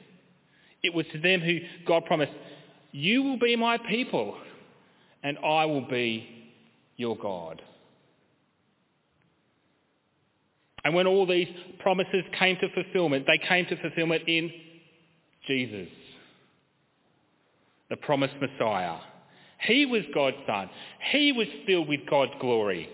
It 0.83 0.95
was 0.95 1.07
to 1.13 1.21
them 1.21 1.41
who 1.41 1.59
God 1.87 2.07
promised, 2.07 2.33
you 2.93 3.23
will 3.23 3.39
be 3.39 3.57
my 3.57 3.79
people 3.79 4.37
and 5.23 5.39
I 5.39 5.67
will 5.67 5.87
be 5.89 6.53
your 6.97 7.17
God. 7.17 7.61
And 10.85 10.95
when 10.95 11.07
all 11.07 11.27
these 11.27 11.49
promises 11.79 12.25
came 12.39 12.57
to 12.57 12.69
fulfillment, 12.75 13.27
they 13.27 13.39
came 13.39 13.67
to 13.67 13.77
fulfillment 13.81 14.25
in 14.27 14.53
Jesus, 15.47 15.89
the 17.89 17.97
promised 17.97 18.35
Messiah. 18.41 18.99
He 19.61 19.87
was 19.87 20.03
God's 20.15 20.37
son. 20.47 20.69
He 21.11 21.33
was 21.33 21.47
filled 21.67 21.89
with 21.89 22.01
God's 22.09 22.33
glory. 22.41 22.89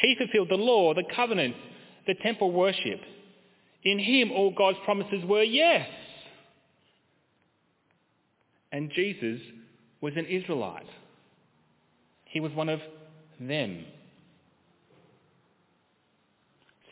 He 0.00 0.14
fulfilled 0.16 0.50
the 0.50 0.56
law, 0.56 0.92
the 0.92 1.04
covenant, 1.14 1.56
the 2.06 2.14
temple 2.14 2.52
worship. 2.52 3.00
In 3.82 3.98
him 3.98 4.30
all 4.30 4.50
God's 4.50 4.78
promises 4.84 5.24
were 5.24 5.42
yes. 5.42 5.88
And 8.72 8.90
Jesus 8.94 9.40
was 10.02 10.12
an 10.16 10.26
Israelite. 10.26 10.86
He 12.26 12.40
was 12.40 12.52
one 12.52 12.68
of 12.68 12.80
them. 13.40 13.86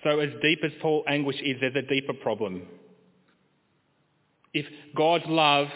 So 0.04 0.20
as 0.20 0.30
deep 0.42 0.60
as 0.62 0.70
Paul's 0.80 1.04
anguish 1.08 1.36
is, 1.42 1.56
there's 1.60 1.74
a 1.74 1.82
deeper 1.82 2.12
problem. 2.12 2.62
If 4.52 4.66
God's 4.94 5.24
love 5.26 5.68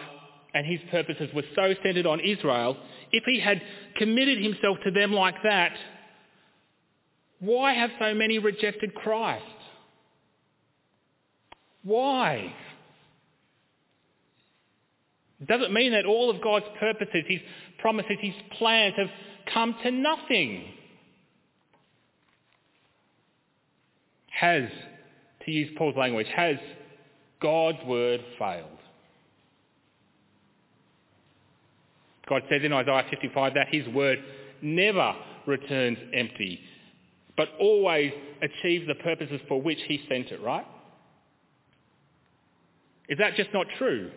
and 0.55 0.67
his 0.67 0.81
purposes 0.91 1.31
were 1.35 1.45
so 1.57 1.75
centered 1.83 2.07
on 2.07 2.21
Israel, 2.21 2.77
if 3.11 3.25
he 3.25 3.41
had 3.41 3.61
committed 3.97 4.43
himself 4.43 4.79
to 4.85 4.91
them 4.91 5.13
like 5.13 5.35
that, 5.43 5.73
why 7.41 7.73
have 7.73 7.91
so 7.99 8.15
many 8.15 8.39
rejected 8.39 8.95
Christ? 8.95 9.45
Why? 11.83 12.53
Does 15.47 15.61
it 15.63 15.73
mean 15.73 15.93
that 15.93 16.05
all 16.05 16.31
of 16.31 16.43
God's 16.43 16.67
purposes, 16.79 17.25
his 17.27 17.41
promises, 17.79 18.19
his 18.21 18.35
plans 18.59 18.95
have 18.97 19.09
come 19.53 19.75
to 19.85 19.91
nothing? 19.91 20.65
Has, 24.39 24.69
to 25.45 25.51
use 25.51 25.69
Paul's 25.77 25.97
language, 25.97 26.29
has 26.35 26.57
God's 27.43 27.79
word 27.87 28.21
failed? 28.39 28.79
God 32.29 32.43
says 32.49 32.61
in 32.63 32.73
Isaiah 32.73 33.05
55 33.11 33.55
that 33.55 33.67
his 33.69 33.89
word 33.89 34.19
never 34.63 35.15
returns 35.47 35.99
empty, 36.15 36.61
but 37.37 37.49
always 37.59 38.13
achieves 38.41 38.87
the 38.87 38.95
purposes 38.97 39.41
for 39.49 39.61
which 39.61 39.79
he 39.89 40.05
sent 40.09 40.29
it, 40.29 40.41
right? 40.41 40.67
Is 43.09 43.19
that 43.19 43.35
just 43.35 43.53
not 43.53 43.67
true? 43.77 44.11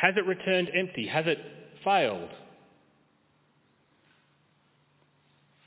Has 0.00 0.14
it 0.16 0.24
returned 0.24 0.70
empty? 0.74 1.06
Has 1.08 1.26
it 1.26 1.38
failed? 1.84 2.30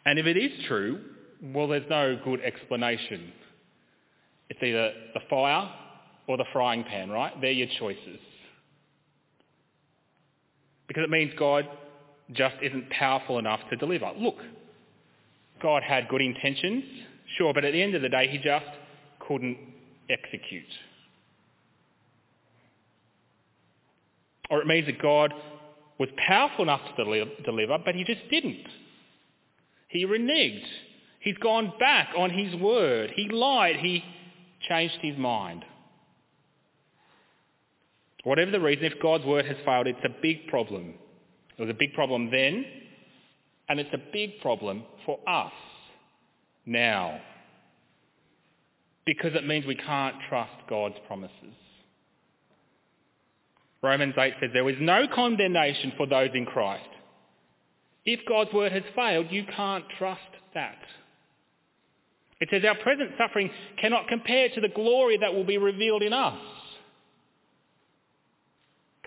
And 0.06 0.18
if 0.18 0.26
it 0.26 0.38
is 0.38 0.52
true, 0.68 1.02
well, 1.42 1.68
there's 1.68 1.90
no 1.90 2.20
good 2.24 2.42
explanation. 2.42 3.32
It's 4.50 4.62
either 4.62 4.92
the 5.14 5.22
fire 5.30 5.70
or 6.28 6.38
the 6.38 6.46
frying 6.54 6.84
pan, 6.84 7.10
right? 7.10 7.34
They're 7.42 7.52
your 7.52 7.68
choices. 7.80 8.20
Because 10.88 11.04
it 11.04 11.10
means 11.10 11.34
God 11.38 11.68
just 12.32 12.56
isn't 12.62 12.90
powerful 12.90 13.40
enough 13.40 13.60
to 13.70 13.76
deliver. 13.76 14.12
Look, 14.18 14.38
God 15.62 15.84
had 15.84 16.08
good 16.08 16.22
intentions, 16.22 16.84
sure, 17.38 17.54
but 17.54 17.66
at 17.66 17.74
the 17.74 17.82
end 17.82 17.96
of 17.96 18.02
the 18.02 18.10
day, 18.10 18.28
he 18.28 18.38
just 18.38 18.66
couldn't 19.28 19.58
execute. 20.10 20.64
Or 24.50 24.62
it 24.62 24.68
means 24.68 24.86
that 24.88 25.02
God 25.02 25.34
was 25.98 26.10
powerful 26.18 26.64
enough 26.64 26.82
to 26.98 27.26
deliver, 27.44 27.78
but 27.84 27.96
he 27.96 28.04
just 28.04 28.30
didn't. 28.30 28.68
He 29.88 30.06
reneged. 30.06 30.66
He's 31.26 31.38
gone 31.38 31.74
back 31.80 32.10
on 32.16 32.30
his 32.30 32.54
word. 32.62 33.12
He 33.16 33.28
lied. 33.30 33.78
He 33.78 34.04
changed 34.70 35.00
his 35.02 35.18
mind. 35.18 35.66
Whatever 38.24 38.52
the 38.52 38.60
reason, 38.60 38.86
if 38.86 39.02
God's 39.02 39.26
word 39.26 39.44
has 39.48 39.58
failed, 39.66 39.88
it's 39.88 40.06
a 40.06 40.22
big 40.22 40.48
problem. 40.50 40.94
It 41.58 41.62
was 41.62 41.72
a 41.72 41.74
big 41.74 41.94
problem 41.94 42.30
then, 42.30 42.64
and 43.68 43.80
it's 43.80 43.90
a 43.92 44.02
big 44.14 44.40
problem 44.40 44.84
for 45.04 45.18
us 45.28 45.52
now. 46.64 47.20
Because 49.04 49.34
it 49.34 49.48
means 49.48 49.66
we 49.66 49.76
can't 49.76 50.18
trust 50.30 50.54
God's 50.70 50.96
promises. 51.08 51.56
Romans 53.82 54.14
8 54.16 54.34
says 54.40 54.52
there 54.54 54.70
is 54.70 54.78
no 54.80 55.08
condemnation 55.08 55.94
for 55.98 56.06
those 56.06 56.30
in 56.36 56.46
Christ. 56.46 56.90
If 58.06 58.20
God's 58.28 58.54
word 58.54 58.72
has 58.72 58.84
failed, 58.96 59.32
you 59.32 59.44
can't 59.56 59.86
trust 59.98 60.22
that. 60.54 60.78
It 62.42 62.50
says 62.52 62.64
our 62.68 62.76
present 62.76 63.12
suffering 63.18 63.50
cannot 63.80 64.08
compare 64.08 64.50
to 64.50 64.62
the 64.62 64.70
glory 64.70 65.18
that 65.18 65.34
will 65.34 65.46
be 65.46 65.58
revealed 65.58 66.04
in 66.04 66.14
us. 66.14 66.38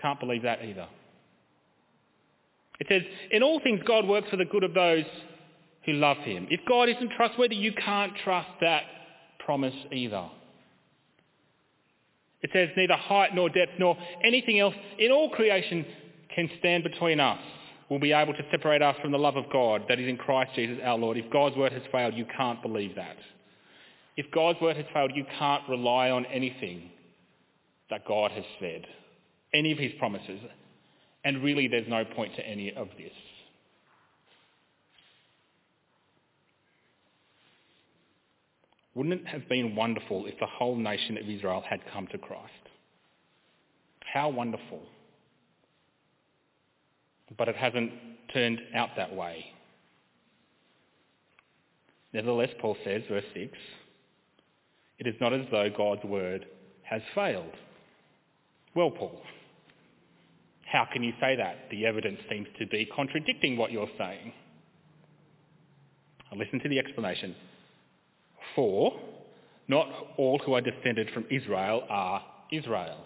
Can't 0.01 0.19
believe 0.19 0.43
that 0.43 0.63
either. 0.63 0.87
It 2.79 2.87
says, 2.89 3.01
in 3.31 3.43
all 3.43 3.59
things 3.59 3.81
God 3.85 4.07
works 4.07 4.29
for 4.29 4.37
the 4.37 4.45
good 4.45 4.63
of 4.63 4.73
those 4.73 5.03
who 5.85 5.93
love 5.93 6.17
him. 6.17 6.47
If 6.49 6.61
God 6.67 6.89
isn't 6.89 7.11
trustworthy, 7.17 7.55
you 7.55 7.73
can't 7.73 8.13
trust 8.23 8.49
that 8.61 8.83
promise 9.39 9.73
either. 9.91 10.29
It 12.41 12.51
says 12.53 12.69
neither 12.77 12.95
height 12.95 13.35
nor 13.35 13.49
depth 13.49 13.73
nor 13.79 13.97
anything 14.23 14.59
else 14.59 14.75
in 14.97 15.11
all 15.11 15.29
creation 15.29 15.85
can 16.33 16.49
stand 16.59 16.83
between 16.83 17.19
us, 17.19 17.39
will 17.89 17.99
be 17.99 18.13
able 18.13 18.33
to 18.33 18.45
separate 18.51 18.81
us 18.81 18.95
from 19.01 19.11
the 19.11 19.17
love 19.17 19.35
of 19.35 19.45
God 19.51 19.85
that 19.89 19.99
is 19.99 20.07
in 20.07 20.17
Christ 20.17 20.51
Jesus 20.55 20.77
our 20.83 20.97
Lord. 20.97 21.17
If 21.17 21.31
God's 21.31 21.55
word 21.57 21.73
has 21.73 21.81
failed, 21.91 22.13
you 22.13 22.25
can't 22.37 22.61
believe 22.61 22.95
that. 22.95 23.17
If 24.15 24.29
God's 24.31 24.61
word 24.61 24.77
has 24.77 24.85
failed, 24.93 25.11
you 25.15 25.25
can't 25.37 25.67
rely 25.67 26.11
on 26.11 26.25
anything 26.25 26.91
that 27.89 28.05
God 28.05 28.31
has 28.31 28.43
said, 28.59 28.85
any 29.53 29.71
of 29.71 29.77
his 29.77 29.91
promises. 29.97 30.39
And 31.23 31.43
really 31.43 31.67
there's 31.67 31.87
no 31.87 32.05
point 32.05 32.35
to 32.35 32.45
any 32.45 32.73
of 32.73 32.89
this. 32.97 33.11
Wouldn't 38.93 39.21
it 39.21 39.27
have 39.27 39.47
been 39.47 39.75
wonderful 39.75 40.25
if 40.25 40.37
the 40.39 40.45
whole 40.45 40.75
nation 40.75 41.17
of 41.17 41.29
Israel 41.29 41.63
had 41.67 41.79
come 41.93 42.07
to 42.07 42.17
Christ? 42.17 42.51
How 44.13 44.29
wonderful. 44.29 44.81
But 47.37 47.47
it 47.47 47.55
hasn't 47.55 47.91
turned 48.33 48.59
out 48.73 48.89
that 48.97 49.15
way. 49.15 49.45
Nevertheless, 52.13 52.49
Paul 52.59 52.75
says, 52.83 53.03
verse 53.07 53.23
6, 53.33 53.51
it 54.97 55.07
is 55.07 55.15
not 55.21 55.33
as 55.33 55.45
though 55.51 55.69
God's 55.75 56.03
word 56.03 56.45
has 56.83 57.01
failed. 57.13 57.53
Well, 58.75 58.91
Paul, 58.91 59.21
how 60.65 60.87
can 60.91 61.03
you 61.03 61.13
say 61.19 61.35
that? 61.35 61.69
The 61.71 61.85
evidence 61.85 62.19
seems 62.29 62.47
to 62.59 62.67
be 62.67 62.87
contradicting 62.95 63.57
what 63.57 63.71
you're 63.71 63.89
saying. 63.97 64.33
listen 66.35 66.59
to 66.59 66.69
the 66.69 66.79
explanation. 66.79 67.35
For 68.55 68.93
not 69.67 69.87
all 70.17 70.39
who 70.39 70.53
are 70.53 70.61
descended 70.61 71.09
from 71.13 71.25
Israel 71.29 71.83
are 71.89 72.23
Israel. 72.51 72.97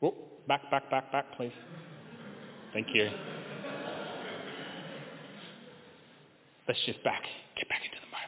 Whoop, 0.00 0.14
back, 0.48 0.70
back, 0.70 0.90
back, 0.90 1.12
back, 1.12 1.26
please. 1.36 1.52
Thank 2.72 2.88
you. 2.94 3.10
Let's 6.68 6.80
just 6.84 7.02
back, 7.04 7.22
get 7.56 7.68
back 7.68 7.80
into 7.84 7.96
the 8.00 8.06
moment. 8.06 8.26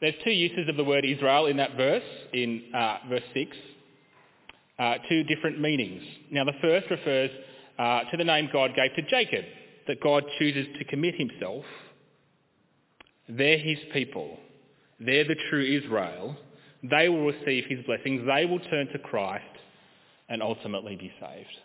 There's 0.00 0.14
two 0.24 0.30
uses 0.30 0.68
of 0.68 0.76
the 0.76 0.84
word 0.84 1.04
Israel 1.04 1.46
in 1.46 1.56
that 1.58 1.76
verse, 1.76 2.02
in 2.32 2.62
uh, 2.74 2.98
verse 3.08 3.22
6. 3.34 3.56
Uh, 4.78 4.94
two 5.08 5.22
different 5.24 5.60
meanings. 5.60 6.02
Now 6.30 6.44
the 6.44 6.54
first 6.60 6.90
refers 6.90 7.30
uh, 7.78 8.00
to 8.10 8.16
the 8.16 8.24
name 8.24 8.48
God 8.52 8.72
gave 8.74 8.94
to 8.96 9.02
Jacob, 9.08 9.44
that 9.86 10.00
God 10.00 10.24
chooses 10.38 10.66
to 10.78 10.84
commit 10.84 11.14
himself, 11.14 11.64
they're 13.28 13.58
his 13.58 13.78
people. 13.92 14.38
They're 14.98 15.24
the 15.24 15.36
true 15.50 15.64
Israel. 15.64 16.36
They 16.82 17.08
will 17.08 17.26
receive 17.26 17.64
his 17.68 17.84
blessings. 17.84 18.26
They 18.26 18.44
will 18.46 18.58
turn 18.58 18.88
to 18.88 18.98
Christ 18.98 19.44
and 20.28 20.42
ultimately 20.42 20.96
be 20.96 21.12
saved. 21.20 21.56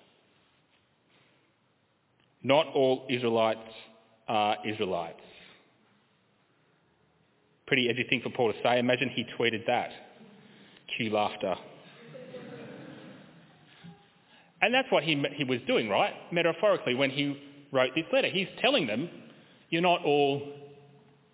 Not 2.43 2.67
all 2.67 3.05
Israelites 3.09 3.59
are 4.27 4.57
Israelites. 4.65 5.21
Pretty 7.65 7.89
edgy 7.89 8.05
thing 8.09 8.21
for 8.21 8.29
Paul 8.29 8.53
to 8.53 8.59
say. 8.63 8.79
Imagine 8.79 9.09
he 9.09 9.25
tweeted 9.37 9.65
that. 9.67 9.89
Cue 10.95 11.09
laughter. 11.09 11.55
And 14.61 14.73
that's 14.73 14.91
what 14.91 15.03
he, 15.03 15.21
he 15.35 15.43
was 15.43 15.59
doing, 15.67 15.89
right? 15.89 16.13
Metaphorically, 16.31 16.95
when 16.95 17.09
he 17.09 17.37
wrote 17.71 17.91
this 17.95 18.05
letter. 18.11 18.29
He's 18.29 18.47
telling 18.61 18.87
them, 18.87 19.09
you're 19.69 19.81
not 19.81 20.03
all 20.03 20.41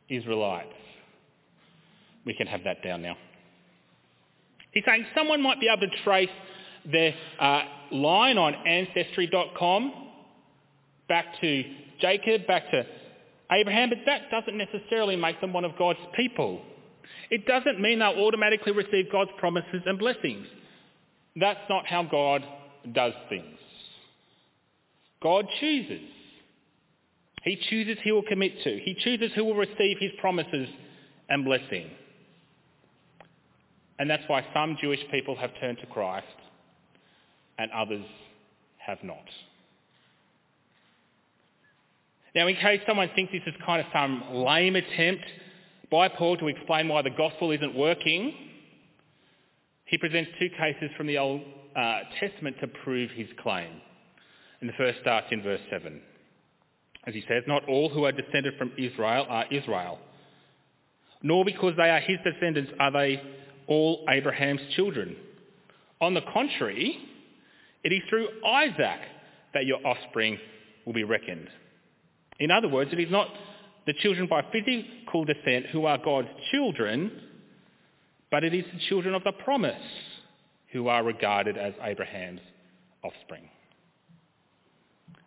Israelites. 0.10 0.70
We 2.26 2.34
can 2.34 2.48
have 2.48 2.64
that 2.64 2.84
down 2.84 3.02
now. 3.02 3.16
He's 4.74 4.84
saying 4.86 5.06
someone 5.16 5.42
might 5.42 5.60
be 5.60 5.68
able 5.68 5.88
to 5.88 6.04
trace 6.04 6.30
their 6.92 7.14
uh, 7.40 7.62
line 7.92 8.38
on 8.38 8.54
Ancestry.com 8.54 9.94
back 11.08 11.26
to 11.42 11.64
Jacob, 12.00 12.48
back 12.48 12.70
to 12.72 12.86
Abraham, 13.52 13.90
but 13.90 14.00
that 14.06 14.32
doesn't 14.32 14.58
necessarily 14.58 15.16
make 15.16 15.40
them 15.42 15.54
one 15.54 15.66
of 15.66 15.78
God's 15.78 16.00
people. 16.16 16.62
It 17.30 17.46
doesn't 17.46 17.80
mean 17.80 18.00
they'll 18.00 18.24
automatically 18.26 18.72
receive 18.72 19.12
God's 19.12 19.32
promises 19.38 19.82
and 19.86 20.00
blessings. 20.00 20.48
That's 21.36 21.60
not 21.70 21.86
how 21.86 22.04
God 22.04 22.44
does 22.92 23.14
things. 23.30 23.58
God 25.22 25.46
chooses. 25.60 26.02
He 27.44 27.58
chooses 27.70 27.98
who 28.04 28.14
will 28.16 28.24
commit 28.24 28.64
to. 28.64 28.80
He 28.84 28.96
chooses 29.04 29.32
who 29.36 29.46
will 29.46 29.56
receive 29.56 29.98
his 30.00 30.12
promises 30.20 30.68
and 31.30 31.46
blessing. 31.46 31.90
And 34.00 34.10
that's 34.10 34.24
why 34.28 34.46
some 34.54 34.78
Jewish 34.82 35.00
people 35.12 35.36
have 35.36 35.52
turned 35.60 35.78
to 35.80 35.86
Christ 35.88 36.26
and 37.58 37.72
others 37.72 38.06
have 38.78 38.98
not. 39.04 39.26
Now, 42.36 42.48
in 42.48 42.56
case 42.56 42.82
someone 42.88 43.10
thinks 43.16 43.32
this 43.32 43.44
is 43.46 43.54
kind 43.66 43.80
of 43.80 43.88
some 43.94 44.24
lame 44.34 44.76
attempt 44.76 45.24
by 45.92 46.08
Paul 46.08 46.38
to 46.38 46.48
explain 46.48 46.88
why 46.88 47.04
the 47.04 47.12
gospel 47.12 47.52
isn't 47.52 47.76
working, 47.76 48.34
he 49.86 49.98
presents 50.00 50.32
two 50.40 50.50
cases 50.58 50.90
from 50.98 51.06
the 51.06 51.20
Old 51.20 51.42
uh, 51.76 52.00
Testament 52.20 52.56
to 52.62 52.68
prove 52.68 53.12
his 53.12 53.28
claim. 53.42 53.70
And 54.60 54.70
the 54.70 54.74
first 54.74 55.00
starts 55.02 55.28
in 55.30 55.44
verse 55.44 55.62
7. 55.70 56.02
As 57.06 57.14
he 57.14 57.24
says, 57.28 57.44
not 57.48 57.68
all 57.68 57.90
who 57.90 58.06
are 58.06 58.12
descended 58.12 58.56
from 58.58 58.72
Israel 58.78 59.28
are 59.30 59.46
Israel, 59.52 60.00
nor 61.22 61.46
because 61.46 61.74
they 61.78 61.90
are 61.90 62.00
his 62.00 62.18
descendants 62.24 62.72
are 62.80 62.92
they 62.92 63.22
all 63.68 64.06
Abraham's 64.10 64.62
children. 64.76 65.16
On 66.02 66.14
the 66.14 66.22
contrary, 66.34 66.98
it 67.84 67.92
is 67.92 68.02
through 68.10 68.28
Isaac 68.46 69.00
that 69.54 69.66
your 69.66 69.86
offspring 69.86 70.38
will 70.86 70.94
be 70.94 71.04
reckoned. 71.04 71.48
In 72.40 72.52
other 72.52 72.68
words, 72.68 72.92
it 72.92 73.00
is 73.00 73.12
not 73.12 73.28
the 73.86 73.94
children 73.94 74.28
by 74.28 74.44
physical 74.52 75.26
descent 75.26 75.68
who 75.68 75.86
are 75.86 75.98
God's 75.98 76.30
children, 76.52 77.12
but 78.32 78.44
it 78.44 78.54
is 78.54 78.66
the 78.74 78.80
children 78.90 79.14
of 79.14 79.24
the 79.24 79.32
promise 79.32 79.82
who 80.72 80.88
are 80.88 81.04
regarded 81.04 81.58
as 81.58 81.74
Abraham's 81.82 82.42
offspring. 83.04 83.50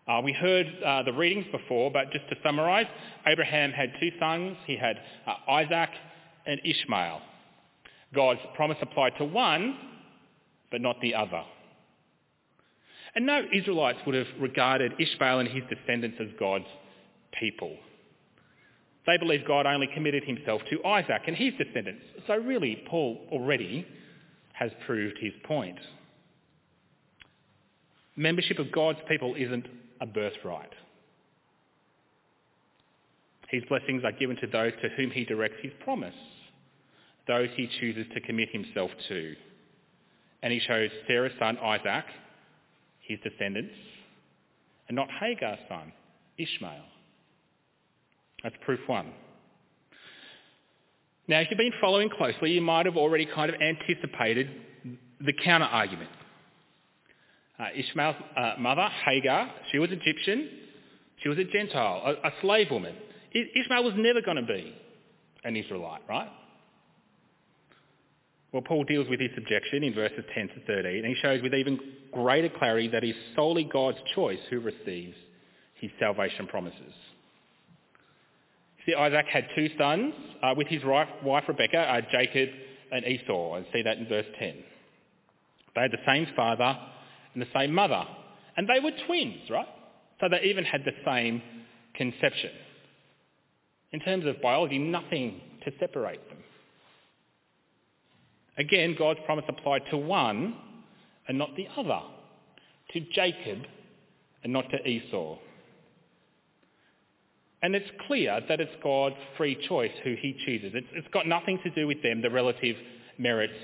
Uh, 0.08 0.20
we 0.22 0.32
heard 0.32 0.66
uh, 0.84 1.02
the 1.02 1.12
readings 1.12 1.46
before, 1.50 1.90
but 1.90 2.10
just 2.12 2.28
to 2.28 2.36
summarise, 2.42 2.86
Abraham 3.26 3.72
had 3.72 3.92
two 4.00 4.10
sons. 4.20 4.56
He 4.66 4.76
had 4.76 4.98
uh, 5.26 5.50
Isaac 5.50 5.90
and 6.46 6.60
Ishmael. 6.64 7.20
God's 8.16 8.40
promise 8.54 8.78
applied 8.80 9.12
to 9.18 9.24
one, 9.24 9.76
but 10.72 10.80
not 10.80 11.00
the 11.00 11.14
other. 11.14 11.42
And 13.14 13.26
no 13.26 13.42
Israelites 13.52 13.98
would 14.06 14.14
have 14.16 14.26
regarded 14.40 14.92
Ishmael 14.98 15.38
and 15.38 15.48
his 15.48 15.62
descendants 15.70 16.18
as 16.20 16.28
God's 16.38 16.66
people. 17.38 17.76
They 19.06 19.18
believed 19.18 19.46
God 19.46 19.66
only 19.66 19.88
committed 19.94 20.24
himself 20.24 20.62
to 20.70 20.84
Isaac 20.84 21.22
and 21.26 21.36
his 21.36 21.52
descendants. 21.56 22.02
So 22.26 22.34
really, 22.36 22.82
Paul 22.88 23.18
already 23.30 23.86
has 24.52 24.72
proved 24.84 25.16
his 25.20 25.32
point. 25.44 25.78
Membership 28.16 28.58
of 28.58 28.72
God's 28.72 28.98
people 29.08 29.34
isn't 29.36 29.66
a 30.00 30.06
birthright. 30.06 30.72
His 33.48 33.62
blessings 33.68 34.02
are 34.04 34.12
given 34.12 34.36
to 34.36 34.46
those 34.46 34.72
to 34.82 34.88
whom 34.96 35.10
he 35.10 35.24
directs 35.24 35.56
his 35.62 35.72
promise, 35.84 36.14
those 37.26 37.48
he 37.56 37.68
chooses 37.80 38.06
to 38.14 38.20
commit 38.20 38.48
himself 38.50 38.90
to. 39.08 39.34
and 40.42 40.52
he 40.52 40.60
chose 40.60 40.90
Sarah's 41.06 41.32
son 41.38 41.58
Isaac, 41.58 42.04
his 43.00 43.18
descendants, 43.24 43.74
and 44.88 44.94
not 44.94 45.08
Hagar's 45.10 45.58
son, 45.68 45.92
Ishmael. 46.38 46.84
That's 48.42 48.54
proof 48.64 48.80
one. 48.86 49.12
Now, 51.28 51.40
if 51.40 51.48
you've 51.50 51.58
been 51.58 51.72
following 51.80 52.08
closely, 52.10 52.52
you 52.52 52.60
might 52.60 52.86
have 52.86 52.96
already 52.96 53.26
kind 53.26 53.50
of 53.52 53.60
anticipated 53.60 54.48
the 55.20 55.32
counter-argument. 55.32 56.10
Uh, 57.58 57.64
Ishmael's 57.74 58.16
uh, 58.36 58.54
mother, 58.60 58.88
Hagar, 59.04 59.50
she 59.72 59.78
was 59.78 59.90
Egyptian. 59.90 60.48
She 61.22 61.28
was 61.28 61.38
a 61.38 61.44
Gentile, 61.44 62.02
a, 62.22 62.28
a 62.28 62.32
slave 62.42 62.70
woman. 62.70 62.94
Ishmael 63.34 63.82
was 63.82 63.94
never 63.96 64.20
going 64.20 64.36
to 64.36 64.42
be 64.44 64.74
an 65.42 65.56
Israelite, 65.56 66.02
right? 66.08 66.28
Well, 68.52 68.62
Paul 68.62 68.84
deals 68.84 69.08
with 69.08 69.18
this 69.18 69.32
objection 69.36 69.82
in 69.82 69.94
verses 69.94 70.24
10 70.34 70.48
to 70.48 70.60
13, 70.66 71.04
and 71.04 71.06
he 71.06 71.14
shows 71.20 71.42
with 71.42 71.54
even 71.54 71.78
greater 72.12 72.48
clarity 72.48 72.88
that 72.88 73.04
it's 73.04 73.18
solely 73.34 73.64
God's 73.64 73.98
choice 74.14 74.38
who 74.50 74.60
receives 74.60 75.16
his 75.74 75.90
salvation 75.98 76.46
promises. 76.46 76.94
See, 78.86 78.94
Isaac 78.94 79.26
had 79.26 79.46
two 79.54 79.68
sons 79.76 80.14
uh, 80.42 80.54
with 80.56 80.68
his 80.68 80.82
wife, 80.84 81.08
Rebekah, 81.48 81.76
uh, 81.76 82.00
Jacob 82.12 82.48
and 82.92 83.04
Esau, 83.04 83.54
and 83.54 83.66
see 83.72 83.82
that 83.82 83.98
in 83.98 84.08
verse 84.08 84.26
10. 84.38 84.54
They 85.74 85.80
had 85.82 85.90
the 85.90 85.98
same 86.06 86.26
father 86.36 86.78
and 87.34 87.42
the 87.42 87.48
same 87.54 87.74
mother, 87.74 88.04
and 88.56 88.68
they 88.68 88.80
were 88.80 88.92
twins, 89.06 89.50
right? 89.50 89.66
So 90.20 90.28
they 90.30 90.48
even 90.48 90.64
had 90.64 90.82
the 90.84 90.92
same 91.04 91.42
conception. 91.94 92.50
In 93.92 94.00
terms 94.00 94.24
of 94.24 94.40
biology, 94.40 94.78
nothing 94.78 95.40
to 95.64 95.72
separate 95.78 96.26
them. 96.28 96.38
Again, 98.58 98.96
God's 98.98 99.20
promise 99.26 99.44
applied 99.48 99.82
to 99.90 99.96
one 99.96 100.56
and 101.28 101.38
not 101.38 101.56
the 101.56 101.66
other, 101.76 102.00
to 102.92 103.00
Jacob 103.12 103.62
and 104.42 104.52
not 104.52 104.70
to 104.70 104.88
Esau. 104.88 105.38
And 107.62 107.74
it's 107.74 107.90
clear 108.06 108.40
that 108.48 108.60
it's 108.60 108.72
God's 108.82 109.16
free 109.36 109.58
choice 109.68 109.90
who 110.04 110.14
he 110.20 110.36
chooses. 110.44 110.72
It's, 110.74 110.86
it's 110.92 111.08
got 111.12 111.26
nothing 111.26 111.58
to 111.64 111.70
do 111.70 111.86
with 111.86 112.02
them, 112.02 112.22
the 112.22 112.30
relative 112.30 112.76
merits 113.18 113.54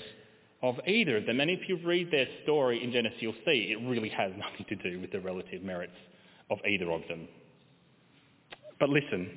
of 0.62 0.76
either 0.86 1.16
of 1.16 1.26
them. 1.26 1.40
And 1.40 1.50
if 1.50 1.68
you 1.68 1.78
read 1.84 2.10
their 2.10 2.26
story 2.42 2.82
in 2.82 2.92
Genesis, 2.92 3.18
you'll 3.20 3.34
see 3.44 3.72
it 3.72 3.88
really 3.88 4.08
has 4.08 4.32
nothing 4.38 4.66
to 4.68 4.76
do 4.76 5.00
with 5.00 5.12
the 5.12 5.20
relative 5.20 5.62
merits 5.62 5.92
of 6.50 6.58
either 6.66 6.90
of 6.90 7.02
them. 7.08 7.28
But 8.80 8.88
listen, 8.88 9.30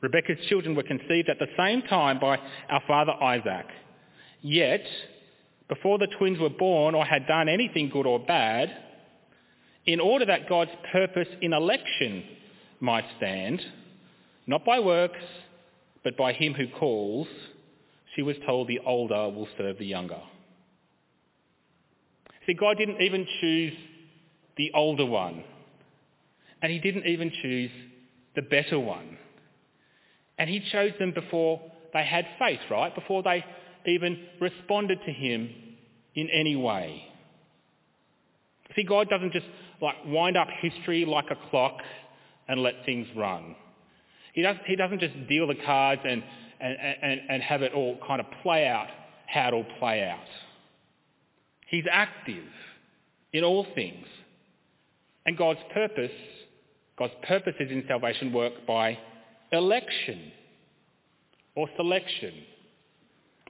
Rebekah's 0.00 0.38
children 0.48 0.74
were 0.74 0.82
conceived 0.82 1.28
at 1.28 1.38
the 1.38 1.48
same 1.58 1.82
time 1.82 2.20
by 2.20 2.38
our 2.68 2.82
father 2.86 3.12
Isaac. 3.12 3.66
Yet, 4.42 4.84
before 5.68 5.98
the 5.98 6.08
twins 6.18 6.38
were 6.38 6.50
born 6.50 6.94
or 6.94 7.04
had 7.04 7.26
done 7.26 7.48
anything 7.48 7.90
good 7.90 8.06
or 8.06 8.18
bad, 8.18 8.70
in 9.86 10.00
order 10.00 10.26
that 10.26 10.48
God's 10.48 10.70
purpose 10.92 11.28
in 11.40 11.52
election 11.52 12.24
might 12.80 13.04
stand, 13.16 13.60
not 14.46 14.64
by 14.64 14.80
works, 14.80 15.22
but 16.02 16.16
by 16.16 16.32
him 16.32 16.54
who 16.54 16.68
calls, 16.68 17.28
she 18.14 18.22
was 18.22 18.36
told 18.46 18.68
the 18.68 18.80
older 18.80 19.28
will 19.28 19.48
serve 19.56 19.78
the 19.78 19.86
younger. 19.86 20.20
See, 22.46 22.54
God 22.54 22.78
didn't 22.78 23.00
even 23.00 23.26
choose 23.40 23.74
the 24.56 24.72
older 24.74 25.06
one. 25.06 25.44
And 26.62 26.72
he 26.72 26.78
didn't 26.78 27.06
even 27.06 27.30
choose 27.42 27.70
the 28.34 28.42
better 28.42 28.78
one. 28.78 29.16
And 30.38 30.48
he 30.48 30.60
chose 30.72 30.92
them 30.98 31.12
before 31.12 31.60
they 31.92 32.04
had 32.04 32.26
faith, 32.38 32.60
right? 32.70 32.94
Before 32.94 33.22
they 33.22 33.44
even 33.86 34.18
responded 34.40 34.98
to 35.06 35.12
him 35.12 35.50
in 36.14 36.28
any 36.30 36.56
way. 36.56 37.02
See, 38.76 38.84
God 38.84 39.08
doesn't 39.08 39.32
just 39.32 39.46
like 39.80 39.96
wind 40.06 40.36
up 40.36 40.48
history 40.60 41.04
like 41.04 41.26
a 41.30 41.50
clock 41.50 41.78
and 42.48 42.62
let 42.62 42.84
things 42.84 43.06
run. 43.16 43.56
He, 44.32 44.42
does, 44.42 44.56
he 44.66 44.76
doesn't 44.76 45.00
just 45.00 45.14
deal 45.28 45.46
the 45.46 45.56
cards 45.64 46.02
and, 46.04 46.22
and, 46.60 46.76
and, 47.02 47.20
and 47.28 47.42
have 47.42 47.62
it 47.62 47.72
all 47.72 47.98
kind 48.06 48.20
of 48.20 48.26
play 48.42 48.66
out 48.66 48.88
how 49.26 49.48
it'll 49.48 49.64
play 49.78 50.04
out. 50.04 50.18
He's 51.68 51.84
active 51.90 52.44
in 53.32 53.44
all 53.44 53.66
things. 53.74 54.06
And 55.26 55.36
God's 55.36 55.60
purpose, 55.72 56.10
God's 56.98 57.14
purposes 57.26 57.68
in 57.70 57.84
salvation 57.86 58.32
work 58.32 58.66
by 58.66 58.98
election 59.52 60.32
or 61.54 61.68
selection. 61.76 62.32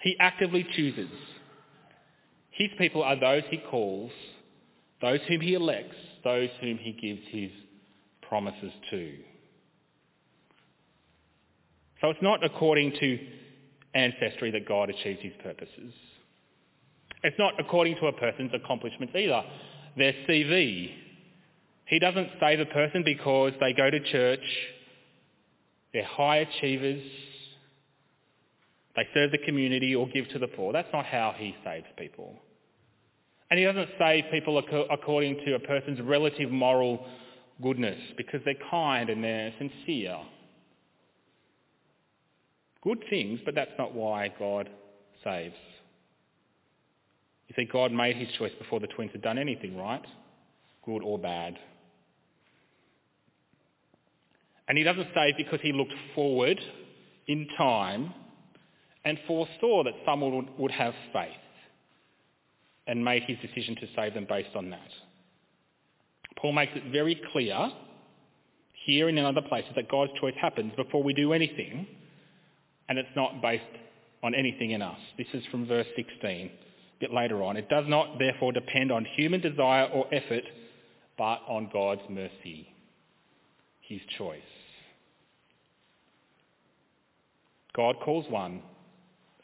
He 0.02 0.16
actively 0.18 0.66
chooses. 0.76 1.10
His 2.50 2.70
people 2.78 3.02
are 3.02 3.18
those 3.18 3.42
he 3.50 3.58
calls, 3.70 4.10
those 5.00 5.20
whom 5.28 5.40
he 5.40 5.54
elects, 5.54 5.96
those 6.24 6.48
whom 6.60 6.78
he 6.78 6.92
gives 6.92 7.20
his 7.28 7.50
promises 8.22 8.72
to. 8.90 9.14
So 12.00 12.10
it's 12.10 12.22
not 12.22 12.42
according 12.42 12.92
to 13.00 13.18
ancestry 13.94 14.50
that 14.52 14.66
God 14.66 14.88
achieves 14.88 15.20
his 15.20 15.32
purposes. 15.42 15.92
It's 17.22 17.38
not 17.38 17.54
according 17.58 17.96
to 17.96 18.06
a 18.06 18.12
person's 18.12 18.52
accomplishments 18.54 19.14
either. 19.14 19.42
Their 19.96 20.14
CV. 20.28 20.92
He 21.86 21.98
doesn't 21.98 22.28
save 22.40 22.60
a 22.60 22.66
person 22.66 23.02
because 23.04 23.52
they 23.60 23.72
go 23.72 23.90
to 23.90 24.00
church, 24.00 24.44
they're 25.92 26.04
high 26.04 26.36
achievers, 26.36 27.02
they 28.96 29.06
serve 29.14 29.30
the 29.30 29.38
community 29.38 29.94
or 29.94 30.08
give 30.08 30.28
to 30.30 30.38
the 30.38 30.48
poor. 30.48 30.72
That's 30.72 30.92
not 30.92 31.06
how 31.06 31.34
he 31.36 31.54
saves 31.64 31.86
people. 31.96 32.34
And 33.50 33.58
he 33.58 33.64
doesn't 33.64 33.88
save 33.98 34.24
people 34.30 34.58
according 34.58 35.40
to 35.44 35.54
a 35.54 35.58
person's 35.58 36.00
relative 36.00 36.50
moral 36.50 37.04
goodness 37.62 37.98
because 38.16 38.40
they're 38.44 38.54
kind 38.70 39.10
and 39.10 39.22
they're 39.22 39.52
sincere. 39.58 40.18
Good 42.82 43.02
things, 43.10 43.40
but 43.44 43.54
that's 43.54 43.72
not 43.78 43.92
why 43.92 44.32
God 44.38 44.70
saves. 45.24 45.54
You 47.48 47.54
see, 47.56 47.68
God 47.70 47.92
made 47.92 48.16
his 48.16 48.28
choice 48.38 48.52
before 48.58 48.78
the 48.78 48.86
twins 48.86 49.10
had 49.12 49.22
done 49.22 49.36
anything, 49.36 49.76
right? 49.76 50.04
Good 50.84 51.02
or 51.02 51.18
bad. 51.18 51.58
And 54.68 54.78
he 54.78 54.84
doesn't 54.84 55.08
save 55.14 55.36
because 55.36 55.58
he 55.60 55.72
looked 55.72 55.92
forward 56.14 56.60
in 57.26 57.48
time 57.58 58.14
and 59.04 59.18
foresaw 59.26 59.84
that 59.84 59.94
would, 60.06 60.58
would 60.58 60.70
have 60.70 60.94
faith 61.12 61.30
and 62.86 63.04
made 63.04 63.22
his 63.22 63.38
decision 63.38 63.76
to 63.76 63.86
save 63.96 64.14
them 64.14 64.26
based 64.28 64.54
on 64.54 64.70
that. 64.70 64.88
Paul 66.36 66.52
makes 66.52 66.72
it 66.74 66.90
very 66.90 67.20
clear 67.32 67.70
here 68.84 69.08
and 69.08 69.18
in 69.18 69.24
other 69.24 69.42
places 69.42 69.72
that 69.76 69.90
God's 69.90 70.12
choice 70.20 70.34
happens 70.40 70.72
before 70.76 71.02
we 71.02 71.12
do 71.12 71.32
anything 71.32 71.86
and 72.88 72.98
it's 72.98 73.08
not 73.14 73.40
based 73.40 73.64
on 74.22 74.34
anything 74.34 74.72
in 74.72 74.82
us. 74.82 74.98
This 75.16 75.28
is 75.32 75.44
from 75.50 75.66
verse 75.66 75.86
16, 75.96 76.46
a 76.46 76.50
bit 76.98 77.12
later 77.12 77.42
on. 77.42 77.56
It 77.56 77.68
does 77.68 77.84
not 77.86 78.18
therefore 78.18 78.52
depend 78.52 78.90
on 78.90 79.04
human 79.16 79.40
desire 79.40 79.86
or 79.86 80.06
effort 80.12 80.44
but 81.16 81.40
on 81.46 81.68
God's 81.72 82.00
mercy, 82.08 82.66
his 83.82 84.00
choice. 84.16 84.40
God 87.76 87.96
calls 88.02 88.24
one 88.30 88.62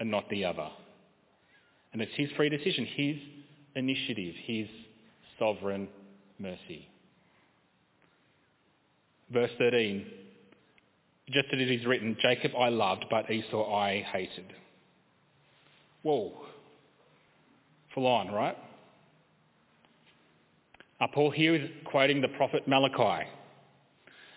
and 0.01 0.11
not 0.11 0.29
the 0.31 0.45
other. 0.45 0.69
And 1.93 2.03
it's 2.03 2.13
his 2.15 2.31
free 2.37 2.49
decision, 2.49 2.87
his 2.95 3.17
initiative, 3.75 4.35
his 4.45 4.67
sovereign 5.39 5.89
mercy. 6.39 6.89
Verse 9.31 9.51
13, 9.59 10.07
just 11.31 11.49
as 11.53 11.61
it 11.61 11.71
is 11.71 11.85
written, 11.87 12.17
Jacob 12.21 12.53
I 12.59 12.69
loved, 12.69 13.07
but 13.11 13.31
Esau 13.31 13.75
I 13.75 14.03
hated. 14.13 14.53
Whoa. 16.03 16.33
Full 17.95 18.07
on, 18.07 18.31
right? 18.31 18.57
Uh, 21.01 21.07
Paul 21.13 21.31
here 21.31 21.55
is 21.55 21.69
quoting 21.85 22.21
the 22.21 22.29
prophet 22.29 22.69
Malachi. 22.69 23.27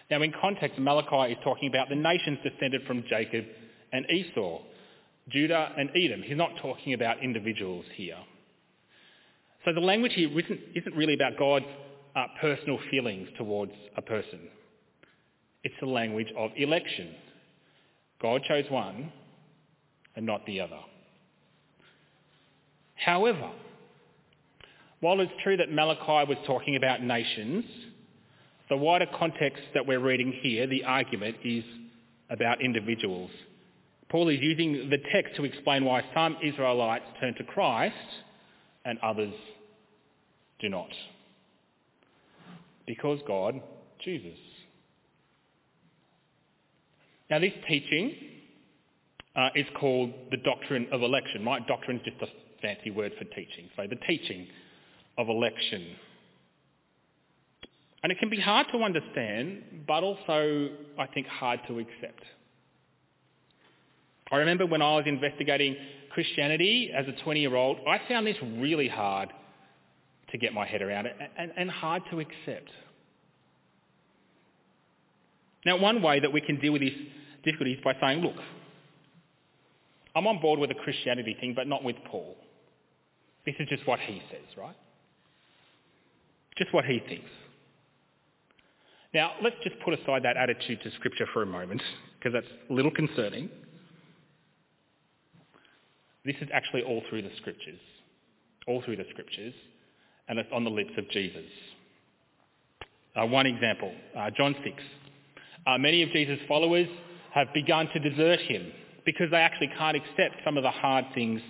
Now 0.09 0.21
in 0.23 0.33
context, 0.41 0.79
Malachi 0.79 1.33
is 1.33 1.37
talking 1.43 1.69
about 1.69 1.89
the 1.89 1.95
nations 1.95 2.39
descended 2.43 2.81
from 2.87 3.03
Jacob 3.07 3.45
and 3.93 4.05
Esau, 4.09 4.61
Judah 5.29 5.71
and 5.77 5.89
Edom. 5.95 6.21
He's 6.21 6.37
not 6.37 6.51
talking 6.61 6.93
about 6.93 7.23
individuals 7.23 7.85
here. 7.95 8.17
So 9.65 9.73
the 9.73 9.81
language 9.81 10.13
here 10.13 10.29
isn't, 10.29 10.95
really 10.95 11.13
about 11.13 11.37
God's 11.37 11.65
uh, 12.15 12.25
personal 12.39 12.79
feelings 12.89 13.27
towards 13.37 13.73
a 13.97 14.01
person. 14.01 14.39
It's 15.63 15.75
the 15.81 15.87
language 15.87 16.31
of 16.37 16.51
election. 16.55 17.13
God 18.21 18.41
chose 18.47 18.65
one 18.69 19.11
and 20.15 20.25
not 20.25 20.45
the 20.45 20.61
other. 20.61 20.79
However, 22.95 23.51
while 25.01 25.19
it's 25.19 25.31
true 25.43 25.57
that 25.57 25.71
Malachi 25.71 26.29
was 26.29 26.37
talking 26.45 26.75
about 26.75 27.01
nations, 27.01 27.65
the 28.69 28.77
wider 28.77 29.07
context 29.17 29.63
that 29.73 29.85
we're 29.85 29.99
reading 29.99 30.33
here, 30.41 30.67
the 30.67 30.83
argument, 30.83 31.37
is 31.43 31.63
about 32.29 32.61
individuals. 32.61 33.31
Paul 34.09 34.29
is 34.29 34.39
using 34.41 34.89
the 34.89 34.97
text 35.11 35.35
to 35.35 35.43
explain 35.43 35.85
why 35.85 36.03
some 36.13 36.37
Israelites 36.43 37.05
turn 37.19 37.35
to 37.35 37.43
Christ 37.43 37.95
and 38.83 38.97
others 38.99 39.33
do 40.59 40.69
not? 40.69 40.89
Because 42.87 43.19
God 43.27 43.61
chooses. 43.99 44.37
Now 47.29 47.37
this 47.37 47.53
teaching 47.67 48.15
uh, 49.35 49.49
is 49.55 49.67
called 49.79 50.11
the 50.31 50.37
doctrine 50.37 50.87
of 50.91 51.03
election, 51.03 51.45
right? 51.45 51.65
Doctrine 51.67 51.97
is 51.97 52.03
just 52.05 52.21
a 52.23 52.27
fancy 52.61 52.89
word 52.89 53.11
for 53.17 53.25
teaching. 53.25 53.69
So 53.75 53.85
the 53.87 53.95
teaching 54.07 54.47
of 55.17 55.29
election. 55.29 55.95
And 58.01 58.11
it 58.11 58.17
can 58.17 58.29
be 58.29 58.39
hard 58.39 58.67
to 58.71 58.79
understand, 58.79 59.83
but 59.85 60.03
also, 60.03 60.69
I 60.97 61.05
think, 61.07 61.27
hard 61.27 61.59
to 61.67 61.79
accept. 61.79 62.23
I 64.31 64.37
remember 64.37 64.65
when 64.65 64.81
I 64.81 64.95
was 64.95 65.05
investigating 65.07 65.75
Christianity 66.11 66.91
as 66.95 67.05
a 67.07 67.13
20-year-old, 67.23 67.79
I 67.87 68.01
found 68.07 68.27
this 68.27 68.37
really 68.57 68.87
hard 68.87 69.29
to 70.31 70.37
get 70.37 70.53
my 70.53 70.65
head 70.65 70.81
around 70.81 71.07
and, 71.37 71.51
and 71.57 71.71
hard 71.71 72.03
to 72.11 72.19
accept. 72.19 72.69
Now, 75.65 75.77
one 75.77 76.01
way 76.01 76.19
that 76.19 76.31
we 76.31 76.41
can 76.41 76.59
deal 76.59 76.73
with 76.73 76.81
this 76.81 76.93
difficulty 77.43 77.73
is 77.73 77.79
by 77.83 77.95
saying, 77.99 78.21
look, 78.21 78.35
I'm 80.15 80.27
on 80.27 80.41
board 80.41 80.59
with 80.59 80.69
the 80.69 80.75
Christianity 80.75 81.35
thing, 81.39 81.53
but 81.55 81.67
not 81.67 81.83
with 81.83 81.95
Paul. 82.05 82.35
This 83.45 83.55
is 83.59 83.67
just 83.67 83.85
what 83.87 83.99
he 83.99 84.21
says, 84.31 84.57
right? 84.57 84.75
Just 86.57 86.73
what 86.73 86.85
he 86.85 86.99
thinks. 87.07 87.29
Now, 89.13 89.33
let's 89.41 89.55
just 89.63 89.75
put 89.83 89.93
aside 89.93 90.23
that 90.23 90.37
attitude 90.37 90.81
to 90.83 90.91
Scripture 90.91 91.25
for 91.33 91.41
a 91.41 91.45
moment, 91.45 91.81
because 92.17 92.33
that's 92.33 92.53
a 92.69 92.73
little 92.73 92.91
concerning. 92.91 93.49
This 96.25 96.35
is 96.41 96.49
actually 96.53 96.83
all 96.83 97.01
through 97.09 97.23
the 97.23 97.31
Scriptures. 97.37 97.79
All 98.67 98.81
through 98.81 98.97
the 98.97 99.05
Scriptures. 99.11 99.53
And 100.27 100.37
it's 100.39 100.49
on 100.53 100.63
the 100.63 100.69
lips 100.69 100.91
of 100.97 101.09
Jesus. 101.09 101.45
Uh, 103.15 103.25
one 103.25 103.45
example, 103.45 103.91
uh, 104.17 104.29
John 104.37 104.55
6. 104.63 104.83
Uh, 105.65 105.77
many 105.77 106.03
of 106.03 106.09
Jesus' 106.11 106.39
followers 106.47 106.87
have 107.33 107.47
begun 107.53 107.87
to 107.93 107.99
desert 107.99 108.39
him 108.41 108.71
because 109.05 109.31
they 109.31 109.37
actually 109.37 109.71
can't 109.77 109.97
accept 109.97 110.35
some 110.45 110.57
of 110.57 110.63
the 110.63 110.71
hard 110.71 111.05
things 111.13 111.41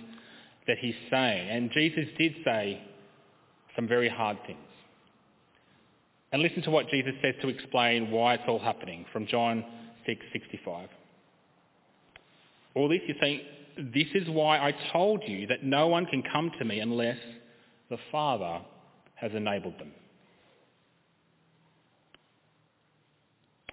that 0.66 0.78
he's 0.78 0.94
saying. 1.10 1.48
And 1.50 1.70
Jesus 1.72 2.06
did 2.18 2.34
say 2.44 2.80
some 3.76 3.86
very 3.86 4.08
hard 4.08 4.38
things. 4.46 4.58
And 6.32 6.42
listen 6.42 6.62
to 6.62 6.70
what 6.70 6.88
Jesus 6.88 7.12
says 7.22 7.34
to 7.42 7.48
explain 7.48 8.10
why 8.10 8.34
it's 8.34 8.44
all 8.46 8.58
happening 8.58 9.04
from 9.12 9.26
John 9.26 9.64
6:65. 10.06 10.88
All 12.74 12.88
this 12.88 13.00
you're 13.06 13.16
saying, 13.20 13.40
this 13.94 14.08
is 14.14 14.28
why 14.28 14.58
I 14.58 14.74
told 14.92 15.22
you 15.26 15.46
that 15.46 15.64
no 15.64 15.88
one 15.88 16.06
can 16.06 16.22
come 16.22 16.50
to 16.58 16.64
me 16.64 16.80
unless 16.80 17.18
the 17.88 17.98
Father 18.12 18.60
has 19.14 19.32
enabled 19.34 19.78
them. 19.78 19.92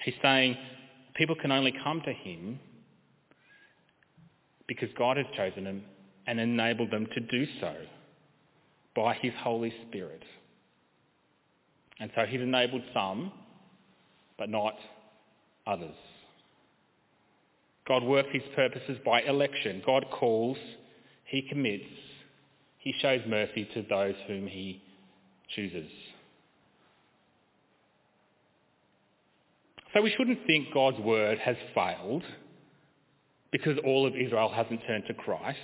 He's 0.04 0.16
saying 0.22 0.58
people 1.16 1.36
can 1.36 1.52
only 1.52 1.74
come 1.84 2.02
to 2.06 2.14
him 2.14 2.60
because 4.68 4.90
God 4.98 5.18
has 5.18 5.26
chosen 5.36 5.66
them 5.66 5.84
and 6.28 6.40
enabled 6.40 6.92
them 6.92 7.08
to 7.14 7.20
do 7.20 7.46
so 7.60 7.74
by 8.96 9.16
his 9.16 9.34
Holy 9.42 9.74
Spirit. 9.88 10.24
And 12.00 12.12
so 12.16 12.26
he's 12.26 12.42
enabled 12.42 12.84
some, 12.94 13.32
but 14.38 14.50
not 14.50 14.76
others. 15.66 15.96
God 17.88 18.04
works 18.04 18.30
his 18.32 18.44
purposes 18.56 18.98
by 19.06 19.22
election. 19.22 19.82
God 19.86 20.06
calls, 20.12 20.58
he 21.26 21.42
commits, 21.42 21.86
he 22.80 22.94
shows 23.02 23.22
mercy 23.28 23.68
to 23.74 23.84
those 23.90 24.16
whom 24.28 24.48
he 24.48 24.82
chooses. 25.56 25.90
So 29.94 30.02
we 30.02 30.14
shouldn't 30.18 30.46
think 30.46 30.74
God's 30.74 31.00
word 31.00 31.40
has 31.40 31.56
failed 31.74 32.24
because 33.52 33.78
all 33.86 34.06
of 34.06 34.16
Israel 34.16 34.52
hasn't 34.54 34.82
turned 34.86 35.06
to 35.08 35.14
Christ. 35.14 35.58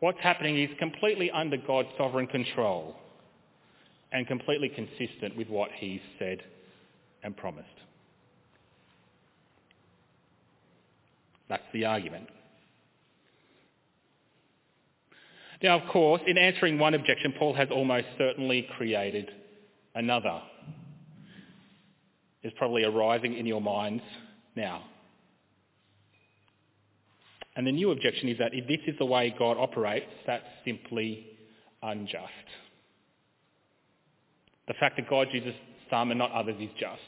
What's 0.00 0.18
happening 0.20 0.58
is 0.58 0.68
completely 0.78 1.30
under 1.30 1.56
God's 1.56 1.88
sovereign 1.96 2.26
control 2.26 2.96
and 4.12 4.26
completely 4.26 4.68
consistent 4.68 5.36
with 5.36 5.48
what 5.48 5.70
he's 5.76 6.00
said 6.18 6.42
and 7.22 7.36
promised. 7.36 7.68
That's 11.48 11.62
the 11.72 11.84
argument. 11.84 12.28
Now, 15.62 15.80
of 15.80 15.88
course, 15.90 16.20
in 16.26 16.36
answering 16.36 16.78
one 16.78 16.94
objection, 16.94 17.34
Paul 17.38 17.54
has 17.54 17.68
almost 17.70 18.06
certainly 18.18 18.68
created 18.76 19.30
another. 19.94 20.42
Is 22.42 22.52
probably 22.56 22.84
arising 22.84 23.36
in 23.36 23.46
your 23.46 23.60
minds 23.60 24.04
now. 24.54 24.84
And 27.56 27.66
the 27.66 27.72
new 27.72 27.90
objection 27.90 28.28
is 28.28 28.38
that 28.38 28.52
if 28.52 28.68
this 28.68 28.80
is 28.86 28.98
the 28.98 29.06
way 29.06 29.34
God 29.36 29.56
operates, 29.58 30.06
that's 30.26 30.44
simply 30.64 31.26
unjust. 31.82 32.28
The 34.68 34.74
fact 34.74 34.96
that 34.96 35.08
God 35.08 35.28
uses 35.32 35.54
some 35.90 36.10
and 36.10 36.18
not 36.18 36.32
others 36.32 36.56
is 36.60 36.70
just 36.78 37.00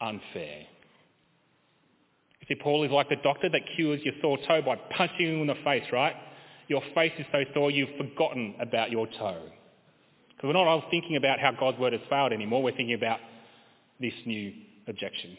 unfair. 0.00 0.66
See, 2.50 2.56
Paul 2.56 2.82
is 2.82 2.90
like 2.90 3.08
the 3.08 3.16
doctor 3.16 3.48
that 3.48 3.62
cures 3.76 4.00
your 4.02 4.14
sore 4.20 4.36
toe 4.48 4.60
by 4.60 4.74
punching 4.74 5.24
you 5.24 5.40
in 5.40 5.46
the 5.46 5.54
face, 5.62 5.84
right? 5.92 6.16
Your 6.66 6.82
face 6.96 7.12
is 7.16 7.26
so 7.30 7.44
sore 7.54 7.70
you've 7.70 7.96
forgotten 7.96 8.56
about 8.58 8.90
your 8.90 9.06
toe. 9.06 9.40
Because 10.30 10.48
we're 10.48 10.52
not 10.54 10.66
all 10.66 10.82
thinking 10.90 11.14
about 11.14 11.38
how 11.38 11.52
God's 11.52 11.78
word 11.78 11.92
has 11.92 12.02
failed 12.10 12.32
anymore. 12.32 12.60
We're 12.60 12.74
thinking 12.74 12.94
about 12.94 13.20
this 14.00 14.14
new 14.26 14.52
objection. 14.88 15.38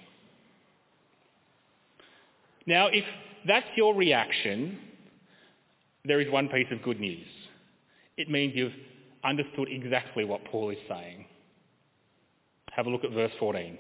Now, 2.65 2.87
if 2.87 3.03
that's 3.45 3.67
your 3.75 3.93
reaction, 3.93 4.77
there 6.05 6.21
is 6.21 6.31
one 6.31 6.47
piece 6.47 6.67
of 6.71 6.81
good 6.81 7.01
news. 7.01 7.27
It 8.15 8.29
means 8.29 8.53
you've 8.55 8.71
understood 9.21 9.67
exactly 9.69 10.23
what 10.23 10.45
Paul 10.45 10.69
is 10.69 10.77
saying. 10.87 11.25
Have 12.71 12.85
a 12.85 12.89
look 12.89 13.03
at 13.03 13.11
verse 13.11 13.33
14. 13.37 13.77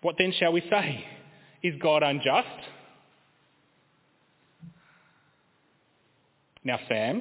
What 0.00 0.14
then 0.18 0.32
shall 0.38 0.52
we 0.52 0.62
say? 0.70 1.04
Is 1.66 1.74
God 1.82 2.04
unjust? 2.04 2.46
Now 6.62 6.78
Sam 6.88 7.20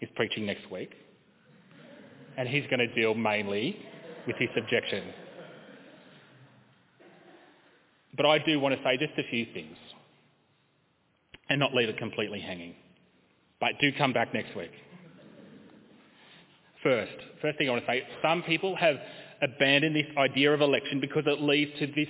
is 0.00 0.08
preaching 0.16 0.46
next 0.46 0.70
week, 0.70 0.94
and 2.38 2.48
he's 2.48 2.64
going 2.70 2.78
to 2.78 2.86
deal 2.94 3.12
mainly 3.12 3.76
with 4.26 4.36
his 4.36 4.48
objection. 4.56 5.04
But 8.16 8.24
I 8.24 8.38
do 8.38 8.58
want 8.60 8.74
to 8.74 8.82
say 8.82 8.96
just 8.96 9.12
a 9.18 9.28
few 9.28 9.44
things 9.52 9.76
and 11.50 11.60
not 11.60 11.74
leave 11.74 11.90
it 11.90 11.98
completely 11.98 12.40
hanging. 12.40 12.74
But 13.60 13.72
do 13.78 13.90
come 13.98 14.14
back 14.14 14.32
next 14.32 14.56
week. 14.56 14.72
First, 16.82 17.12
first 17.42 17.58
thing 17.58 17.68
I 17.68 17.72
want 17.72 17.84
to 17.84 17.92
say, 17.92 18.04
some 18.22 18.42
people 18.44 18.74
have 18.74 18.96
abandoned 19.42 19.94
this 19.94 20.06
idea 20.16 20.50
of 20.54 20.62
election 20.62 20.98
because 20.98 21.24
it 21.26 21.42
leads 21.42 21.78
to 21.78 21.86
this 21.88 22.08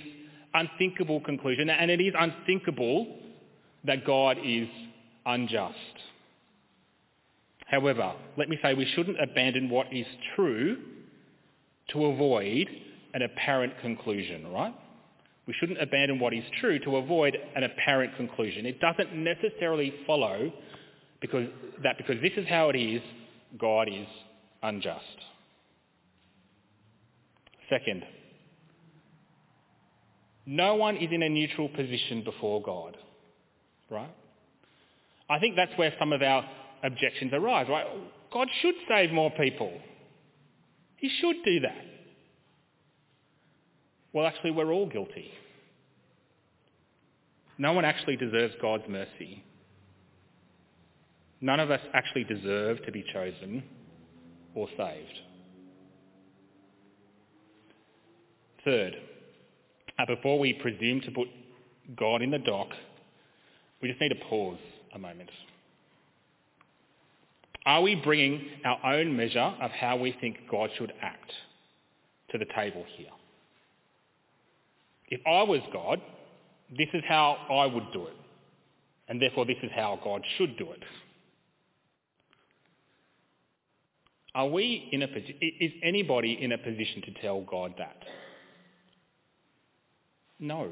unthinkable 0.53 1.21
conclusion, 1.21 1.69
and 1.69 1.89
it 1.89 2.01
is 2.01 2.13
unthinkable 2.17 3.07
that 3.85 4.05
God 4.05 4.37
is 4.43 4.67
unjust. 5.25 5.75
However, 7.65 8.13
let 8.37 8.49
me 8.49 8.59
say 8.61 8.73
we 8.73 8.85
shouldn't 8.93 9.17
abandon 9.21 9.69
what 9.69 9.87
is 9.91 10.05
true 10.35 10.77
to 11.91 12.05
avoid 12.05 12.67
an 13.13 13.21
apparent 13.21 13.73
conclusion, 13.81 14.51
right? 14.51 14.73
We 15.47 15.53
shouldn't 15.59 15.81
abandon 15.81 16.19
what 16.19 16.33
is 16.33 16.43
true 16.61 16.79
to 16.79 16.97
avoid 16.97 17.37
an 17.55 17.63
apparent 17.63 18.15
conclusion. 18.15 18.65
It 18.65 18.79
doesn't 18.79 19.13
necessarily 19.13 19.93
follow 20.07 20.53
because, 21.19 21.47
that 21.83 21.97
because 21.97 22.21
this 22.21 22.31
is 22.37 22.47
how 22.47 22.69
it 22.69 22.77
is, 22.77 23.01
God 23.57 23.87
is 23.89 24.07
unjust. 24.61 25.03
Second, 27.69 28.03
no 30.45 30.75
one 30.75 30.97
is 30.97 31.09
in 31.11 31.23
a 31.23 31.29
neutral 31.29 31.69
position 31.69 32.23
before 32.23 32.61
God, 32.61 32.97
right? 33.89 34.13
I 35.29 35.39
think 35.39 35.55
that's 35.55 35.77
where 35.77 35.93
some 35.97 36.11
of 36.11 36.21
our 36.21 36.45
objections 36.83 37.31
arise, 37.33 37.67
right? 37.69 37.85
God 38.31 38.47
should 38.61 38.75
save 38.89 39.11
more 39.11 39.31
people. 39.31 39.71
He 40.97 41.09
should 41.21 41.37
do 41.45 41.59
that. 41.61 41.85
Well, 44.11 44.25
actually, 44.27 44.51
we're 44.51 44.71
all 44.71 44.87
guilty. 44.87 45.31
No 47.57 47.73
one 47.73 47.85
actually 47.85 48.17
deserves 48.17 48.53
God's 48.61 48.83
mercy. 48.87 49.43
None 51.41 51.59
of 51.59 51.71
us 51.71 51.81
actually 51.93 52.23
deserve 52.23 52.83
to 52.85 52.91
be 52.91 53.03
chosen 53.13 53.63
or 54.55 54.67
saved. 54.77 55.19
Third, 58.63 58.95
uh, 60.03 60.15
before 60.15 60.37
we 60.39 60.53
presume 60.53 61.01
to 61.01 61.11
put 61.11 61.27
God 61.95 62.21
in 62.21 62.31
the 62.31 62.39
dock, 62.39 62.67
we 63.81 63.87
just 63.87 64.01
need 64.01 64.09
to 64.09 64.25
pause 64.29 64.57
a 64.93 64.99
moment. 64.99 65.29
Are 67.65 67.81
we 67.81 67.95
bringing 67.95 68.45
our 68.65 68.93
own 68.95 69.15
measure 69.15 69.53
of 69.61 69.71
how 69.71 69.95
we 69.97 70.15
think 70.19 70.37
God 70.51 70.69
should 70.77 70.91
act 71.01 71.31
to 72.31 72.37
the 72.37 72.45
table 72.55 72.83
here? 72.97 73.07
If 75.07 75.21
I 75.25 75.43
was 75.43 75.61
God, 75.71 76.01
this 76.77 76.89
is 76.93 77.03
how 77.07 77.37
I 77.49 77.65
would 77.67 77.91
do 77.93 78.07
it. 78.07 78.15
And 79.07 79.21
therefore 79.21 79.45
this 79.45 79.57
is 79.63 79.71
how 79.75 79.99
God 80.03 80.21
should 80.37 80.57
do 80.57 80.71
it. 80.71 80.83
Are 84.35 84.47
we 84.47 84.89
in 84.91 85.03
a 85.03 85.05
is 85.05 85.71
anybody 85.83 86.39
in 86.41 86.51
a 86.51 86.57
position 86.57 87.03
to 87.05 87.21
tell 87.21 87.41
God 87.41 87.75
that? 87.77 87.97
No. 90.43 90.69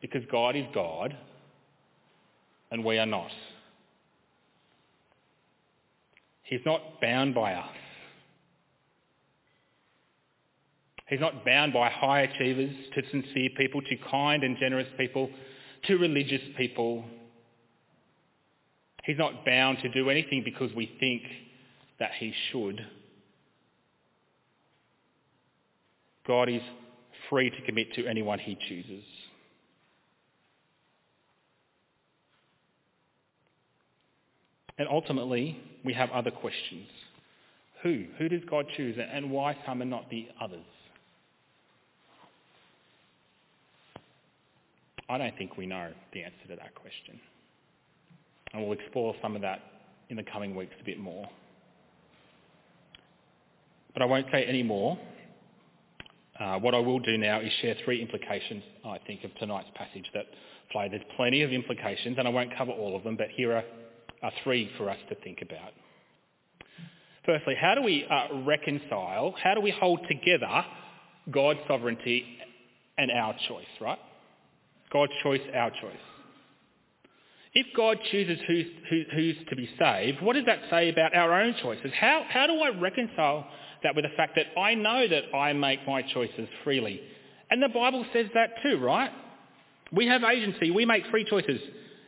Because 0.00 0.22
God 0.30 0.54
is 0.54 0.64
God 0.72 1.16
and 2.70 2.84
we 2.84 2.98
are 2.98 3.06
not. 3.06 3.32
He's 6.44 6.60
not 6.64 7.00
bound 7.00 7.34
by 7.34 7.54
us. 7.54 7.68
He's 11.08 11.18
not 11.18 11.44
bound 11.44 11.72
by 11.72 11.90
high 11.90 12.20
achievers, 12.20 12.72
to 12.94 13.02
sincere 13.10 13.48
people, 13.56 13.82
to 13.82 13.96
kind 14.08 14.44
and 14.44 14.56
generous 14.60 14.86
people, 14.96 15.28
to 15.88 15.96
religious 15.96 16.42
people. 16.56 17.04
He's 19.02 19.18
not 19.18 19.44
bound 19.44 19.78
to 19.82 19.88
do 19.88 20.10
anything 20.10 20.42
because 20.44 20.72
we 20.76 20.96
think 21.00 21.22
that 21.98 22.12
he 22.20 22.32
should. 22.52 22.80
God 26.24 26.48
is 26.48 26.62
free 27.30 27.48
to 27.48 27.62
commit 27.62 27.94
to 27.94 28.06
anyone 28.06 28.38
he 28.38 28.58
chooses. 28.68 29.04
And 34.76 34.88
ultimately, 34.88 35.58
we 35.84 35.92
have 35.94 36.10
other 36.10 36.30
questions. 36.30 36.86
Who? 37.82 38.04
Who 38.18 38.28
does 38.28 38.40
God 38.48 38.66
choose 38.76 38.96
and 38.98 39.30
why 39.30 39.56
some 39.66 39.80
and 39.80 39.90
not 39.90 40.10
the 40.10 40.28
others? 40.40 40.64
I 45.08 45.18
don't 45.18 45.36
think 45.36 45.56
we 45.56 45.66
know 45.66 45.90
the 46.12 46.22
answer 46.22 46.36
to 46.48 46.56
that 46.56 46.74
question. 46.74 47.20
And 48.52 48.62
we'll 48.62 48.78
explore 48.78 49.14
some 49.20 49.36
of 49.36 49.42
that 49.42 49.60
in 50.08 50.16
the 50.16 50.22
coming 50.22 50.54
weeks 50.54 50.74
a 50.80 50.84
bit 50.84 50.98
more. 50.98 51.28
But 53.92 54.02
I 54.02 54.06
won't 54.06 54.26
say 54.32 54.44
any 54.44 54.62
more. 54.62 54.98
Uh, 56.40 56.58
what 56.58 56.74
I 56.74 56.78
will 56.78 57.00
do 57.00 57.18
now 57.18 57.40
is 57.40 57.52
share 57.60 57.76
three 57.84 58.00
implications, 58.00 58.62
I 58.84 58.98
think, 59.06 59.24
of 59.24 59.34
tonight's 59.36 59.68
passage 59.74 60.06
that 60.14 60.24
flow. 60.72 60.88
There's 60.90 61.02
plenty 61.16 61.42
of 61.42 61.52
implications, 61.52 62.16
and 62.18 62.26
I 62.26 62.30
won't 62.30 62.56
cover 62.56 62.72
all 62.72 62.96
of 62.96 63.04
them, 63.04 63.16
but 63.16 63.28
here 63.28 63.52
are, 63.52 63.64
are 64.22 64.32
three 64.42 64.70
for 64.78 64.88
us 64.88 64.96
to 65.10 65.14
think 65.16 65.42
about. 65.42 65.72
Firstly, 67.26 67.54
how 67.60 67.74
do 67.74 67.82
we 67.82 68.06
uh, 68.06 68.42
reconcile, 68.46 69.34
how 69.42 69.54
do 69.54 69.60
we 69.60 69.70
hold 69.70 70.00
together 70.08 70.64
God's 71.30 71.60
sovereignty 71.68 72.24
and 72.96 73.10
our 73.10 73.34
choice, 73.46 73.66
right? 73.78 73.98
God's 74.90 75.12
choice, 75.22 75.42
our 75.54 75.70
choice. 75.70 75.92
If 77.52 77.66
God 77.76 77.98
chooses 78.10 78.38
who's, 78.46 78.66
who, 78.88 79.02
who's 79.14 79.36
to 79.50 79.56
be 79.56 79.68
saved, 79.78 80.22
what 80.22 80.34
does 80.34 80.46
that 80.46 80.60
say 80.70 80.88
about 80.88 81.14
our 81.14 81.38
own 81.42 81.54
choices? 81.60 81.90
How, 81.98 82.24
how 82.28 82.46
do 82.46 82.54
I 82.54 82.70
reconcile 82.80 83.46
that 83.82 83.94
with 83.94 84.04
the 84.04 84.16
fact 84.16 84.36
that 84.36 84.58
I 84.58 84.74
know 84.74 85.06
that 85.08 85.36
I 85.36 85.52
make 85.52 85.86
my 85.86 86.02
choices 86.02 86.48
freely? 86.64 87.00
And 87.50 87.62
the 87.62 87.68
Bible 87.68 88.04
says 88.12 88.26
that 88.34 88.50
too, 88.62 88.78
right? 88.78 89.10
We 89.92 90.06
have 90.06 90.22
agency. 90.22 90.70
We 90.70 90.84
make 90.84 91.04
free 91.10 91.24
choices. 91.24 91.60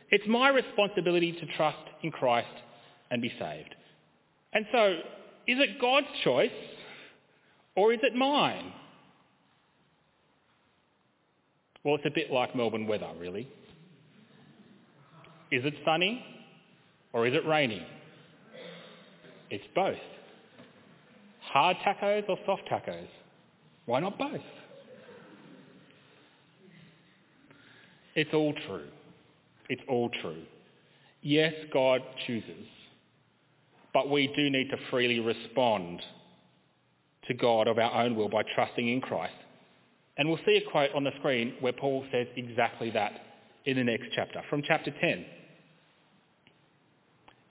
It's 0.09 0.27
my 0.27 0.49
responsibility 0.49 1.33
to 1.33 1.45
trust 1.57 1.77
in 2.01 2.11
Christ 2.11 2.47
and 3.11 3.21
be 3.21 3.31
saved. 3.39 3.75
And 4.53 4.65
so, 4.71 4.93
is 5.47 5.59
it 5.59 5.81
God's 5.81 6.07
choice 6.23 6.51
or 7.75 7.91
is 7.93 7.99
it 8.03 8.15
mine? 8.15 8.71
Well, 11.83 11.95
it's 11.95 12.05
a 12.05 12.11
bit 12.11 12.31
like 12.31 12.55
Melbourne 12.55 12.87
weather, 12.87 13.09
really. 13.19 13.47
Is 15.51 15.65
it 15.65 15.73
sunny 15.83 16.23
or 17.11 17.27
is 17.27 17.33
it 17.33 17.45
rainy? 17.45 17.85
It's 19.49 19.65
both. 19.75 19.97
Hard 21.51 21.77
tacos 21.77 22.27
or 22.29 22.37
soft 22.45 22.63
tacos? 22.69 23.07
Why 23.85 23.99
not 23.99 24.17
both? 24.17 24.41
It's 28.15 28.33
all 28.33 28.53
true. 28.67 28.87
It's 29.69 29.81
all 29.89 30.09
true. 30.21 30.43
Yes, 31.21 31.53
God 31.73 32.01
chooses. 32.27 32.67
But 33.93 34.09
we 34.09 34.27
do 34.35 34.49
need 34.49 34.69
to 34.69 34.77
freely 34.89 35.19
respond 35.19 36.01
to 37.27 37.33
God 37.33 37.67
of 37.67 37.77
our 37.77 38.03
own 38.03 38.15
will 38.15 38.29
by 38.29 38.43
trusting 38.55 38.87
in 38.87 39.01
Christ. 39.01 39.33
And 40.17 40.27
we'll 40.27 40.39
see 40.45 40.57
a 40.57 40.71
quote 40.71 40.91
on 40.93 41.03
the 41.03 41.11
screen 41.19 41.55
where 41.59 41.73
Paul 41.73 42.05
says 42.11 42.27
exactly 42.35 42.91
that 42.91 43.13
in 43.65 43.77
the 43.77 43.83
next 43.83 44.07
chapter, 44.13 44.41
from 44.49 44.61
chapter 44.63 44.91
10. 44.91 45.25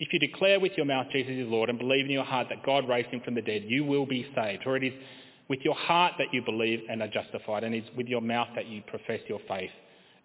If 0.03 0.13
you 0.13 0.19
declare 0.19 0.59
with 0.59 0.73
your 0.77 0.85
mouth 0.85 1.07
Jesus 1.13 1.31
is 1.31 1.47
Lord 1.47 1.71
and 1.71 1.79
believe 1.79 2.07
in 2.07 2.11
your 2.11 2.25
heart 2.25 2.49
that 2.51 2.67
God 2.67 2.89
raised 2.89 3.11
him 3.11 3.21
from 3.25 3.37
the 3.37 3.41
dead, 3.41 3.63
you 3.69 3.85
will 3.85 4.05
be 4.05 4.27
saved. 4.35 4.65
For 4.65 4.77
it 4.77 4.83
is 4.83 4.93
with 5.49 5.61
your 5.63 5.77
heart 5.77 6.15
that 6.19 6.27
you 6.33 6.43
believe 6.43 6.81
and 6.91 7.01
are 7.01 7.07
justified, 7.07 7.63
and 7.63 7.73
it's 7.73 7.89
with 7.97 8.09
your 8.09 8.21
mouth 8.21 8.49
that 8.57 8.67
you 8.67 8.83
profess 8.89 9.21
your 9.29 9.39
faith 9.47 9.71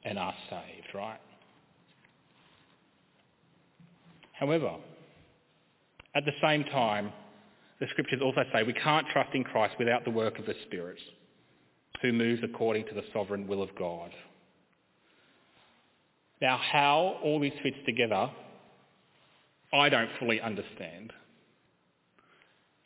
and 0.03 0.17
are 0.17 0.33
saved, 0.49 0.87
right? 0.95 1.19
However, 4.31 4.77
at 6.15 6.25
the 6.25 6.33
same 6.41 6.63
time, 6.63 7.13
the 7.79 7.85
scriptures 7.91 8.21
also 8.23 8.45
say 8.51 8.63
we 8.63 8.73
can't 8.73 9.05
trust 9.13 9.29
in 9.35 9.43
Christ 9.43 9.75
without 9.77 10.05
the 10.05 10.09
work 10.09 10.39
of 10.39 10.47
the 10.47 10.55
Spirit 10.65 10.97
who 12.01 12.11
moves 12.11 12.41
according 12.43 12.85
to 12.87 12.95
the 12.95 13.03
sovereign 13.13 13.45
will 13.45 13.61
of 13.61 13.69
God. 13.77 14.09
Now, 16.41 16.57
how 16.57 17.17
all 17.23 17.39
this 17.39 17.53
fits 17.61 17.77
together, 17.85 18.31
I 19.73 19.89
don't 19.89 20.09
fully 20.19 20.39
understand. 20.39 21.13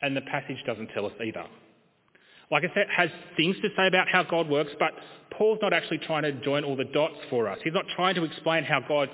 And 0.00 0.16
the 0.16 0.22
passage 0.22 0.58
doesn't 0.66 0.88
tell 0.88 1.06
us 1.06 1.12
either. 1.24 1.44
Like 2.50 2.64
I 2.64 2.68
said, 2.74 2.82
it 2.82 2.90
has 2.94 3.10
things 3.36 3.56
to 3.62 3.68
say 3.76 3.86
about 3.86 4.08
how 4.08 4.24
God 4.24 4.48
works, 4.48 4.72
but 4.78 4.92
Paul's 5.30 5.58
not 5.62 5.72
actually 5.72 5.98
trying 5.98 6.22
to 6.24 6.32
join 6.32 6.64
all 6.64 6.76
the 6.76 6.84
dots 6.84 7.16
for 7.30 7.48
us. 7.48 7.58
He's 7.64 7.72
not 7.72 7.86
trying 7.96 8.14
to 8.16 8.24
explain 8.24 8.64
how 8.64 8.80
God's 8.86 9.12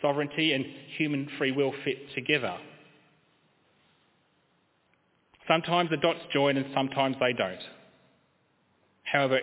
sovereignty 0.00 0.52
and 0.52 0.64
human 0.96 1.28
free 1.38 1.52
will 1.52 1.72
fit 1.84 1.96
together. 2.14 2.56
Sometimes 5.48 5.90
the 5.90 5.96
dots 5.96 6.20
join 6.32 6.56
and 6.56 6.66
sometimes 6.74 7.16
they 7.18 7.32
don't. 7.32 7.60
However, 9.04 9.40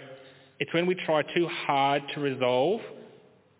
it's 0.59 0.73
when 0.73 0.85
we 0.85 0.95
try 0.95 1.23
too 1.23 1.47
hard 1.47 2.03
to 2.13 2.19
resolve 2.19 2.81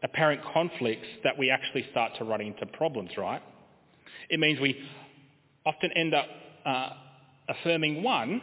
apparent 0.04 0.42
conflicts 0.54 1.08
that 1.24 1.38
we 1.38 1.50
actually 1.50 1.86
start 1.92 2.12
to 2.18 2.26
run 2.26 2.42
into 2.42 2.66
problems, 2.68 3.12
right? 3.18 3.42
It 4.30 4.40
means 4.40 4.60
we 4.60 4.78
often 5.66 5.92
end 5.96 6.14
up 6.14 6.26
uh, 6.66 6.90
affirming 7.50 8.04
one 8.04 8.42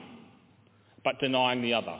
but 1.04 1.18
denying 1.18 1.62
the 1.62 1.74
other. 1.74 1.98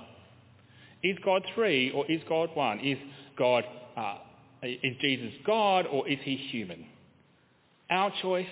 Is 1.02 1.16
God 1.24 1.42
three 1.54 1.90
or 1.92 2.10
is 2.10 2.20
God 2.28 2.50
one? 2.54 2.80
Is 2.80 2.98
God 3.36 3.64
uh, 3.96 4.18
is 4.62 4.96
Jesus 5.00 5.32
God 5.46 5.86
or 5.86 6.06
is 6.08 6.18
he 6.22 6.36
human? 6.36 6.84
Our 7.88 8.12
choice, 8.22 8.46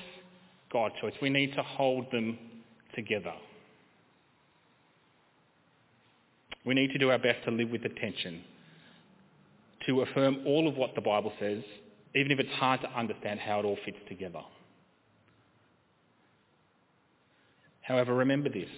God's 0.72 0.94
choice. 1.00 1.12
We 1.20 1.30
need 1.30 1.54
to 1.54 1.62
hold 1.62 2.10
them 2.10 2.38
together. 2.94 3.34
We 6.64 6.74
need 6.74 6.92
to 6.92 6.98
do 6.98 7.10
our 7.10 7.18
best 7.18 7.44
to 7.44 7.50
live 7.50 7.70
with 7.70 7.82
the 7.82 7.88
tension, 7.88 8.42
to 9.86 10.00
affirm 10.02 10.38
all 10.46 10.68
of 10.68 10.76
what 10.76 10.94
the 10.94 11.00
Bible 11.00 11.32
says, 11.38 11.62
even 12.14 12.32
if 12.32 12.38
it's 12.38 12.52
hard 12.54 12.80
to 12.80 12.90
understand 12.90 13.40
how 13.40 13.60
it 13.60 13.64
all 13.64 13.78
fits 13.84 13.98
together. 14.08 14.40
However, 17.88 18.14
remember 18.14 18.50
this. 18.50 18.68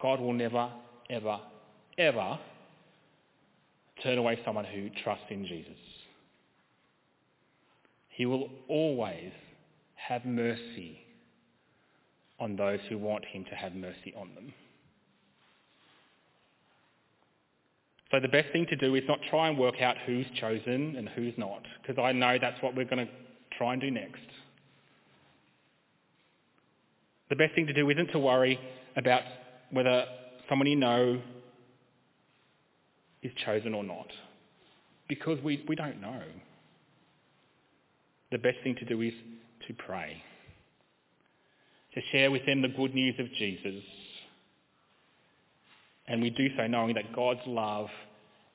God 0.00 0.20
will 0.20 0.32
never, 0.32 0.70
ever, 1.10 1.38
ever 1.98 2.38
turn 4.02 4.16
away 4.16 4.40
someone 4.42 4.64
who 4.64 4.88
trusts 5.04 5.26
in 5.28 5.46
Jesus. 5.46 5.76
He 8.08 8.24
will 8.24 8.48
always 8.68 9.32
have 9.96 10.24
mercy 10.24 10.98
on 12.40 12.56
those 12.56 12.80
who 12.88 12.96
want 12.96 13.26
him 13.26 13.44
to 13.50 13.54
have 13.54 13.74
mercy 13.74 14.14
on 14.18 14.34
them. 14.34 14.54
So 18.10 18.18
the 18.18 18.28
best 18.28 18.50
thing 18.50 18.64
to 18.70 18.76
do 18.76 18.94
is 18.94 19.02
not 19.06 19.18
try 19.28 19.48
and 19.48 19.58
work 19.58 19.82
out 19.82 19.96
who's 20.06 20.26
chosen 20.40 20.96
and 20.96 21.06
who's 21.10 21.34
not, 21.36 21.62
because 21.82 22.02
I 22.02 22.12
know 22.12 22.38
that's 22.40 22.62
what 22.62 22.74
we're 22.74 22.86
going 22.86 23.06
to 23.06 23.12
try 23.58 23.74
and 23.74 23.82
do 23.82 23.90
next. 23.90 24.22
The 27.28 27.36
best 27.36 27.54
thing 27.54 27.66
to 27.66 27.72
do 27.72 27.88
isn't 27.90 28.12
to 28.12 28.18
worry 28.18 28.58
about 28.96 29.22
whether 29.70 30.04
someone 30.48 30.66
you 30.66 30.76
know 30.76 31.20
is 33.22 33.32
chosen 33.44 33.74
or 33.74 33.84
not, 33.84 34.06
because 35.08 35.38
we, 35.42 35.64
we 35.68 35.74
don't 35.74 36.00
know. 36.00 36.22
The 38.30 38.38
best 38.38 38.58
thing 38.62 38.76
to 38.76 38.84
do 38.84 39.00
is 39.02 39.12
to 39.66 39.74
pray, 39.74 40.22
to 41.94 42.00
share 42.12 42.30
with 42.30 42.46
them 42.46 42.62
the 42.62 42.68
good 42.68 42.94
news 42.94 43.14
of 43.18 43.26
Jesus. 43.38 43.82
And 46.06 46.22
we 46.22 46.30
do 46.30 46.48
so 46.56 46.66
knowing 46.66 46.94
that 46.94 47.14
God's 47.14 47.40
love 47.46 47.88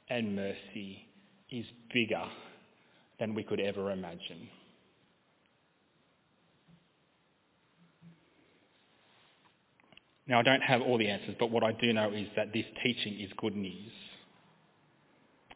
and 0.10 0.36
mercy 0.36 1.06
is 1.52 1.66
bigger 1.94 2.24
than 3.20 3.36
we 3.36 3.44
could 3.44 3.60
ever 3.60 3.92
imagine. 3.92 4.50
Now, 10.28 10.40
I 10.40 10.44
don't 10.44 10.62
have 10.62 10.82
all 10.82 10.98
the 10.98 11.10
answers, 11.10 11.36
but 11.40 11.52
what 11.52 11.64
I 11.64 11.74
do 11.74 11.92
know 11.92 12.12
is 12.12 12.28
that 12.36 12.54
this 12.54 12.66
teaching 12.82 13.20
is 13.20 13.30
good 13.38 13.56
news. 13.56 13.92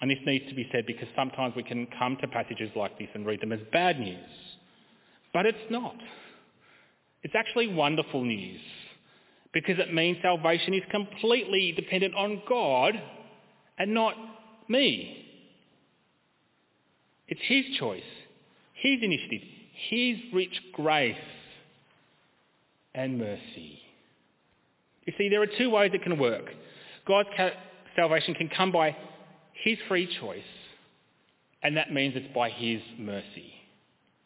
And 0.01 0.11
this 0.11 0.19
needs 0.25 0.47
to 0.49 0.55
be 0.55 0.67
said 0.71 0.85
because 0.85 1.07
sometimes 1.15 1.55
we 1.55 1.63
can 1.63 1.87
come 1.97 2.17
to 2.21 2.27
passages 2.27 2.69
like 2.75 2.99
this 2.99 3.07
and 3.13 3.25
read 3.25 3.41
them 3.41 3.51
as 3.51 3.59
bad 3.71 3.99
news. 3.99 4.29
But 5.33 5.45
it's 5.45 5.57
not. 5.71 5.95
It's 7.23 7.33
actually 7.35 7.67
wonderful 7.67 8.23
news 8.23 8.61
because 9.53 9.79
it 9.79 9.93
means 9.93 10.17
salvation 10.21 10.73
is 10.73 10.83
completely 10.91 11.71
dependent 11.71 12.13
on 12.15 12.41
God 12.47 12.93
and 13.77 13.93
not 13.93 14.15
me. 14.67 15.25
It's 17.27 17.41
his 17.43 17.65
choice, 17.79 18.03
his 18.73 18.99
initiative, 19.01 19.41
his 19.89 20.17
rich 20.33 20.61
grace 20.73 21.15
and 22.93 23.17
mercy. 23.17 23.81
You 25.07 25.13
see, 25.17 25.29
there 25.29 25.41
are 25.41 25.47
two 25.47 25.69
ways 25.69 25.91
it 25.93 26.03
can 26.03 26.19
work. 26.19 26.45
God's 27.07 27.29
salvation 27.95 28.33
can 28.35 28.49
come 28.49 28.71
by 28.73 28.95
his 29.63 29.77
free 29.87 30.07
choice, 30.19 30.41
and 31.63 31.77
that 31.77 31.91
means 31.91 32.13
it's 32.15 32.33
by 32.35 32.49
his 32.49 32.81
mercy. 32.99 33.53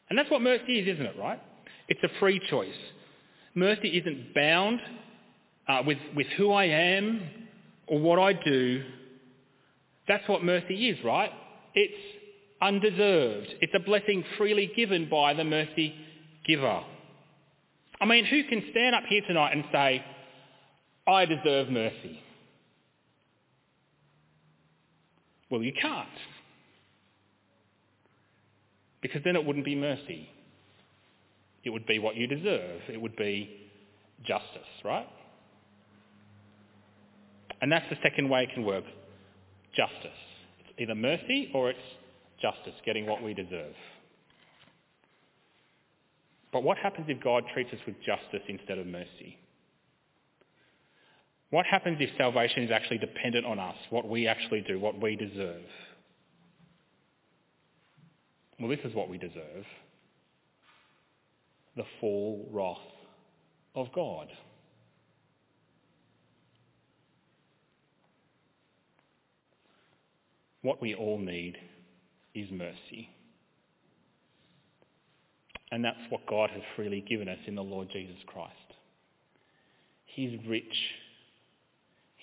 And 0.10 0.18
that's 0.18 0.30
what 0.30 0.42
mercy 0.42 0.80
is, 0.80 0.96
isn't 0.96 1.06
it, 1.06 1.16
right? 1.18 1.40
It's 1.88 2.02
a 2.04 2.10
free 2.20 2.42
choice. 2.50 2.76
Mercy 3.54 3.90
isn't 3.90 4.34
bound 4.34 4.80
uh, 5.68 5.84
with, 5.86 6.00
with 6.16 6.28
who 6.36 6.52
I 6.52 6.66
am 6.66 7.22
or 7.88 8.00
what 8.00 8.18
I 8.18 8.34
do. 8.34 8.84
That's 10.08 10.28
what 10.28 10.44
mercy 10.44 10.90
is, 10.90 10.98
right? 11.06 11.32
It's 11.76 11.94
undeserved. 12.60 13.54
It's 13.62 13.74
a 13.76 13.80
blessing 13.80 14.24
freely 14.38 14.72
given 14.76 15.10
by 15.10 15.34
the 15.36 15.44
mercy 15.44 15.94
giver. 16.46 16.82
I 18.02 18.06
mean, 18.06 18.26
who 18.26 18.44
can 18.46 18.64
stand 18.72 18.96
up 18.96 19.04
here 19.08 19.22
tonight 19.28 19.54
and 19.54 19.64
say, 19.72 20.04
I 21.08 21.26
deserve 21.26 21.70
mercy? 21.70 22.20
Well, 25.50 25.64
you 25.64 25.74
can't. 25.74 26.08
Because 29.02 29.22
then 29.24 29.36
it 29.36 29.46
wouldn't 29.46 29.66
be 29.66 29.76
mercy. 29.76 30.30
It 31.64 31.72
would 31.72 31.86
be 31.86 32.00
what 32.00 32.16
you 32.16 32.28
deserve. 32.28 32.82
It 32.92 33.02
would 33.02 33.16
be 33.16 33.50
justice, 34.26 34.62
right? 34.86 35.08
And 37.62 37.72
that's 37.72 37.86
the 37.90 37.98
second 38.02 38.30
way 38.30 38.44
it 38.44 38.50
can 38.54 38.64
work. 38.64 38.84
Justice. 39.76 40.18
It's 40.60 40.80
either 40.80 40.96
mercy 40.96 41.52
or 41.54 41.70
it's 41.70 41.80
justice, 42.42 42.74
getting 42.86 43.06
what 43.06 43.22
we 43.22 43.34
deserve. 43.34 43.74
But 46.52 46.64
what 46.64 46.78
happens 46.78 47.08
if 47.10 47.24
God 47.24 47.44
treats 47.54 47.72
us 47.72 47.80
with 47.86 47.96
justice 48.06 48.46
instead 48.48 48.78
of 48.78 48.88
mercy? 48.88 49.38
What 51.52 51.66
happens 51.66 51.98
if 52.00 52.10
salvation 52.18 52.64
is 52.64 52.72
actually 52.72 52.98
dependent 52.98 53.46
on 53.46 53.60
us, 53.60 53.76
what 53.90 54.08
we 54.08 54.26
actually 54.26 54.62
do, 54.62 54.80
what 54.80 55.00
we 55.00 55.18
deserve? 55.18 55.62
Well, 58.60 58.70
this 58.70 58.80
is 58.86 58.96
what 58.96 59.10
we 59.10 59.18
deserve. 59.18 59.66
The 61.76 61.84
full 62.00 62.48
wrath 62.52 62.78
of 63.76 63.88
God. 63.94 64.28
What 70.62 70.82
we 70.82 70.96
all 70.96 71.18
need 71.18 71.58
is 72.34 72.50
mercy. 72.50 73.10
And 75.72 75.84
that's 75.84 75.98
what 76.10 76.26
God 76.28 76.50
has 76.52 76.62
freely 76.78 77.02
given 77.02 77.28
us 77.28 77.40
in 77.46 77.56
the 77.56 77.62
Lord 77.62 77.90
Jesus 77.92 78.18
Christ. 78.26 78.54
His 80.06 80.32
rich 80.48 80.76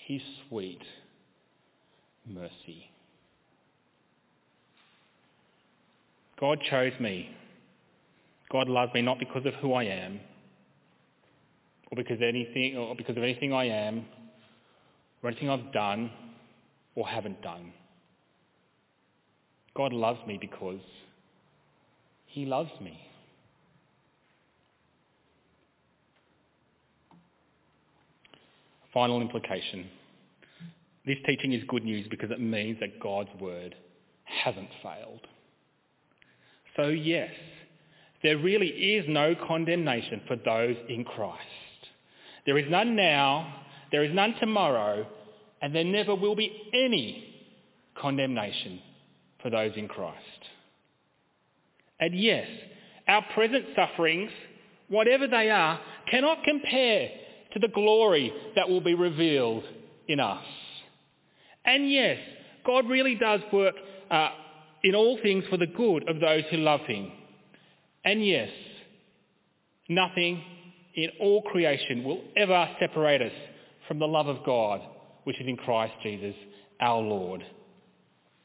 his 0.09 0.21
sweet 0.47 0.81
mercy. 2.25 2.89
God 6.39 6.59
chose 6.67 6.93
me. 6.99 7.29
God 8.51 8.67
loves 8.67 8.91
me 8.95 9.03
not 9.03 9.19
because 9.19 9.45
of 9.45 9.53
who 9.61 9.73
I 9.73 9.83
am, 9.83 10.19
or 11.91 11.95
because 11.95 12.17
anything, 12.23 12.75
or 12.75 12.95
because 12.95 13.17
of 13.17 13.21
anything 13.21 13.53
I 13.53 13.65
am, 13.65 14.03
or 15.21 15.29
anything 15.29 15.47
I've 15.47 15.71
done 15.71 16.09
or 16.95 17.07
haven't 17.07 17.43
done. 17.43 17.71
God 19.75 19.93
loves 19.93 20.19
me 20.25 20.39
because 20.41 20.81
he 22.25 22.47
loves 22.47 22.71
me. 22.81 22.99
Final 28.91 29.21
implication. 29.21 29.87
This 31.09 31.17
teaching 31.25 31.53
is 31.53 31.63
good 31.67 31.83
news 31.83 32.05
because 32.07 32.29
it 32.29 32.39
means 32.39 32.79
that 32.81 32.99
God's 32.99 33.31
word 33.41 33.73
hasn't 34.25 34.69
failed. 34.83 35.21
So 36.75 36.89
yes, 36.89 37.31
there 38.21 38.37
really 38.37 38.67
is 38.67 39.05
no 39.09 39.33
condemnation 39.47 40.21
for 40.27 40.35
those 40.35 40.75
in 40.87 41.03
Christ. 41.03 41.41
There 42.45 42.59
is 42.59 42.69
none 42.69 42.95
now, 42.95 43.55
there 43.91 44.03
is 44.03 44.13
none 44.13 44.35
tomorrow, 44.39 45.07
and 45.63 45.73
there 45.73 45.83
never 45.83 46.13
will 46.13 46.35
be 46.35 46.69
any 46.75 47.23
condemnation 47.99 48.79
for 49.41 49.49
those 49.49 49.71
in 49.77 49.87
Christ. 49.87 50.15
And 51.99 52.13
yes, 52.13 52.45
our 53.07 53.25
present 53.33 53.65
sufferings, 53.75 54.29
whatever 54.89 55.25
they 55.25 55.49
are, 55.49 55.79
cannot 56.11 56.43
compare 56.43 57.09
to 57.53 57.59
the 57.59 57.69
glory 57.69 58.31
that 58.55 58.69
will 58.69 58.81
be 58.81 58.93
revealed 58.93 59.63
in 60.07 60.19
us. 60.19 60.45
And 61.69 61.91
yes, 61.91 62.17
God 62.65 62.89
really 62.89 63.13
does 63.13 63.41
work 63.53 63.75
uh, 64.09 64.29
in 64.83 64.95
all 64.95 65.19
things 65.21 65.43
for 65.51 65.57
the 65.57 65.67
good 65.67 66.09
of 66.09 66.19
those 66.19 66.43
who 66.49 66.57
love 66.57 66.81
him. 66.87 67.11
And 68.03 68.25
yes, 68.25 68.49
nothing 69.87 70.41
in 70.95 71.11
all 71.21 71.43
creation 71.43 72.03
will 72.03 72.21
ever 72.35 72.67
separate 72.79 73.21
us 73.21 73.31
from 73.87 73.99
the 73.99 74.07
love 74.07 74.25
of 74.25 74.43
God, 74.43 74.81
which 75.25 75.39
is 75.39 75.47
in 75.47 75.57
Christ 75.57 75.93
Jesus, 76.01 76.33
our 76.81 77.01
Lord. 77.01 77.43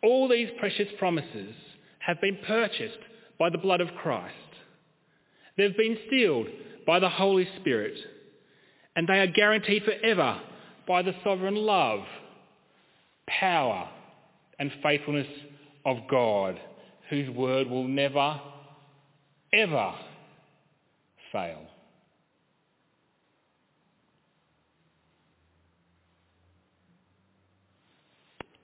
All 0.03 0.29
these 0.29 0.51
precious 0.59 0.89
promises 0.99 1.55
have 2.01 2.20
been 2.20 2.37
purchased 2.47 2.99
by 3.39 3.49
the 3.49 3.57
blood 3.57 3.81
of 3.81 3.89
Christ. 4.03 4.35
They've 5.57 5.75
been 5.75 5.97
sealed 6.11 6.49
by 6.87 6.99
the 6.99 7.09
Holy 7.09 7.49
Spirit 7.61 7.97
and 8.95 9.09
they 9.09 9.20
are 9.20 9.29
guaranteed 9.29 9.83
forever 9.85 10.43
by 10.87 11.01
the 11.01 11.14
sovereign 11.25 11.57
love, 11.57 12.01
power 13.27 13.89
and 14.59 14.70
faithfulness 14.83 15.27
of 15.85 15.99
God, 16.11 16.59
whose 17.11 17.29
word 17.31 17.68
will 17.68 17.87
never, 17.87 18.41
ever 19.53 19.95
fail. 21.33 21.66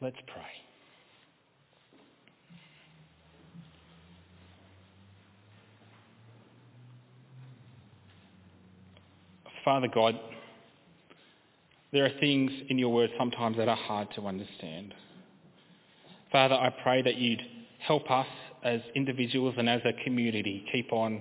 Let's 0.01 0.17
pray. 0.27 0.43
Father 9.63 9.89
God, 9.89 10.19
there 11.93 12.05
are 12.05 12.20
things 12.20 12.53
in 12.68 12.78
your 12.78 12.93
word 12.93 13.11
sometimes 13.18 13.57
that 13.57 13.68
are 13.68 13.76
hard 13.76 14.09
to 14.14 14.26
understand. 14.26 14.95
Father, 16.30 16.55
I 16.55 16.72
pray 16.82 17.03
that 17.03 17.16
you'd 17.16 17.43
help 17.80 18.11
us 18.11 18.26
as 18.62 18.80
individuals 18.95 19.55
and 19.59 19.68
as 19.68 19.80
a 19.84 19.93
community 20.05 20.64
keep 20.70 20.93
on 20.93 21.20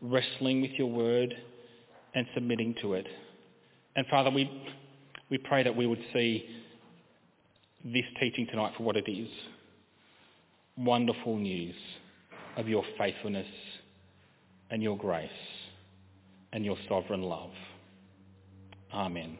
wrestling 0.00 0.62
with 0.62 0.70
your 0.72 0.90
word 0.90 1.34
and 2.14 2.26
submitting 2.34 2.74
to 2.80 2.94
it. 2.94 3.06
And 3.96 4.06
Father, 4.06 4.30
we, 4.30 4.50
we 5.30 5.38
pray 5.38 5.62
that 5.62 5.76
we 5.76 5.86
would 5.86 6.02
see 6.12 6.44
this 7.84 8.04
teaching 8.18 8.46
tonight 8.46 8.72
for 8.76 8.84
what 8.84 8.96
it 8.96 9.10
is. 9.10 9.28
Wonderful 10.78 11.36
news 11.36 11.74
of 12.56 12.68
your 12.68 12.84
faithfulness 12.96 13.46
and 14.70 14.82
your 14.82 14.96
grace 14.96 15.28
and 16.52 16.64
your 16.64 16.76
sovereign 16.88 17.22
love. 17.22 17.50
Amen. 18.94 19.36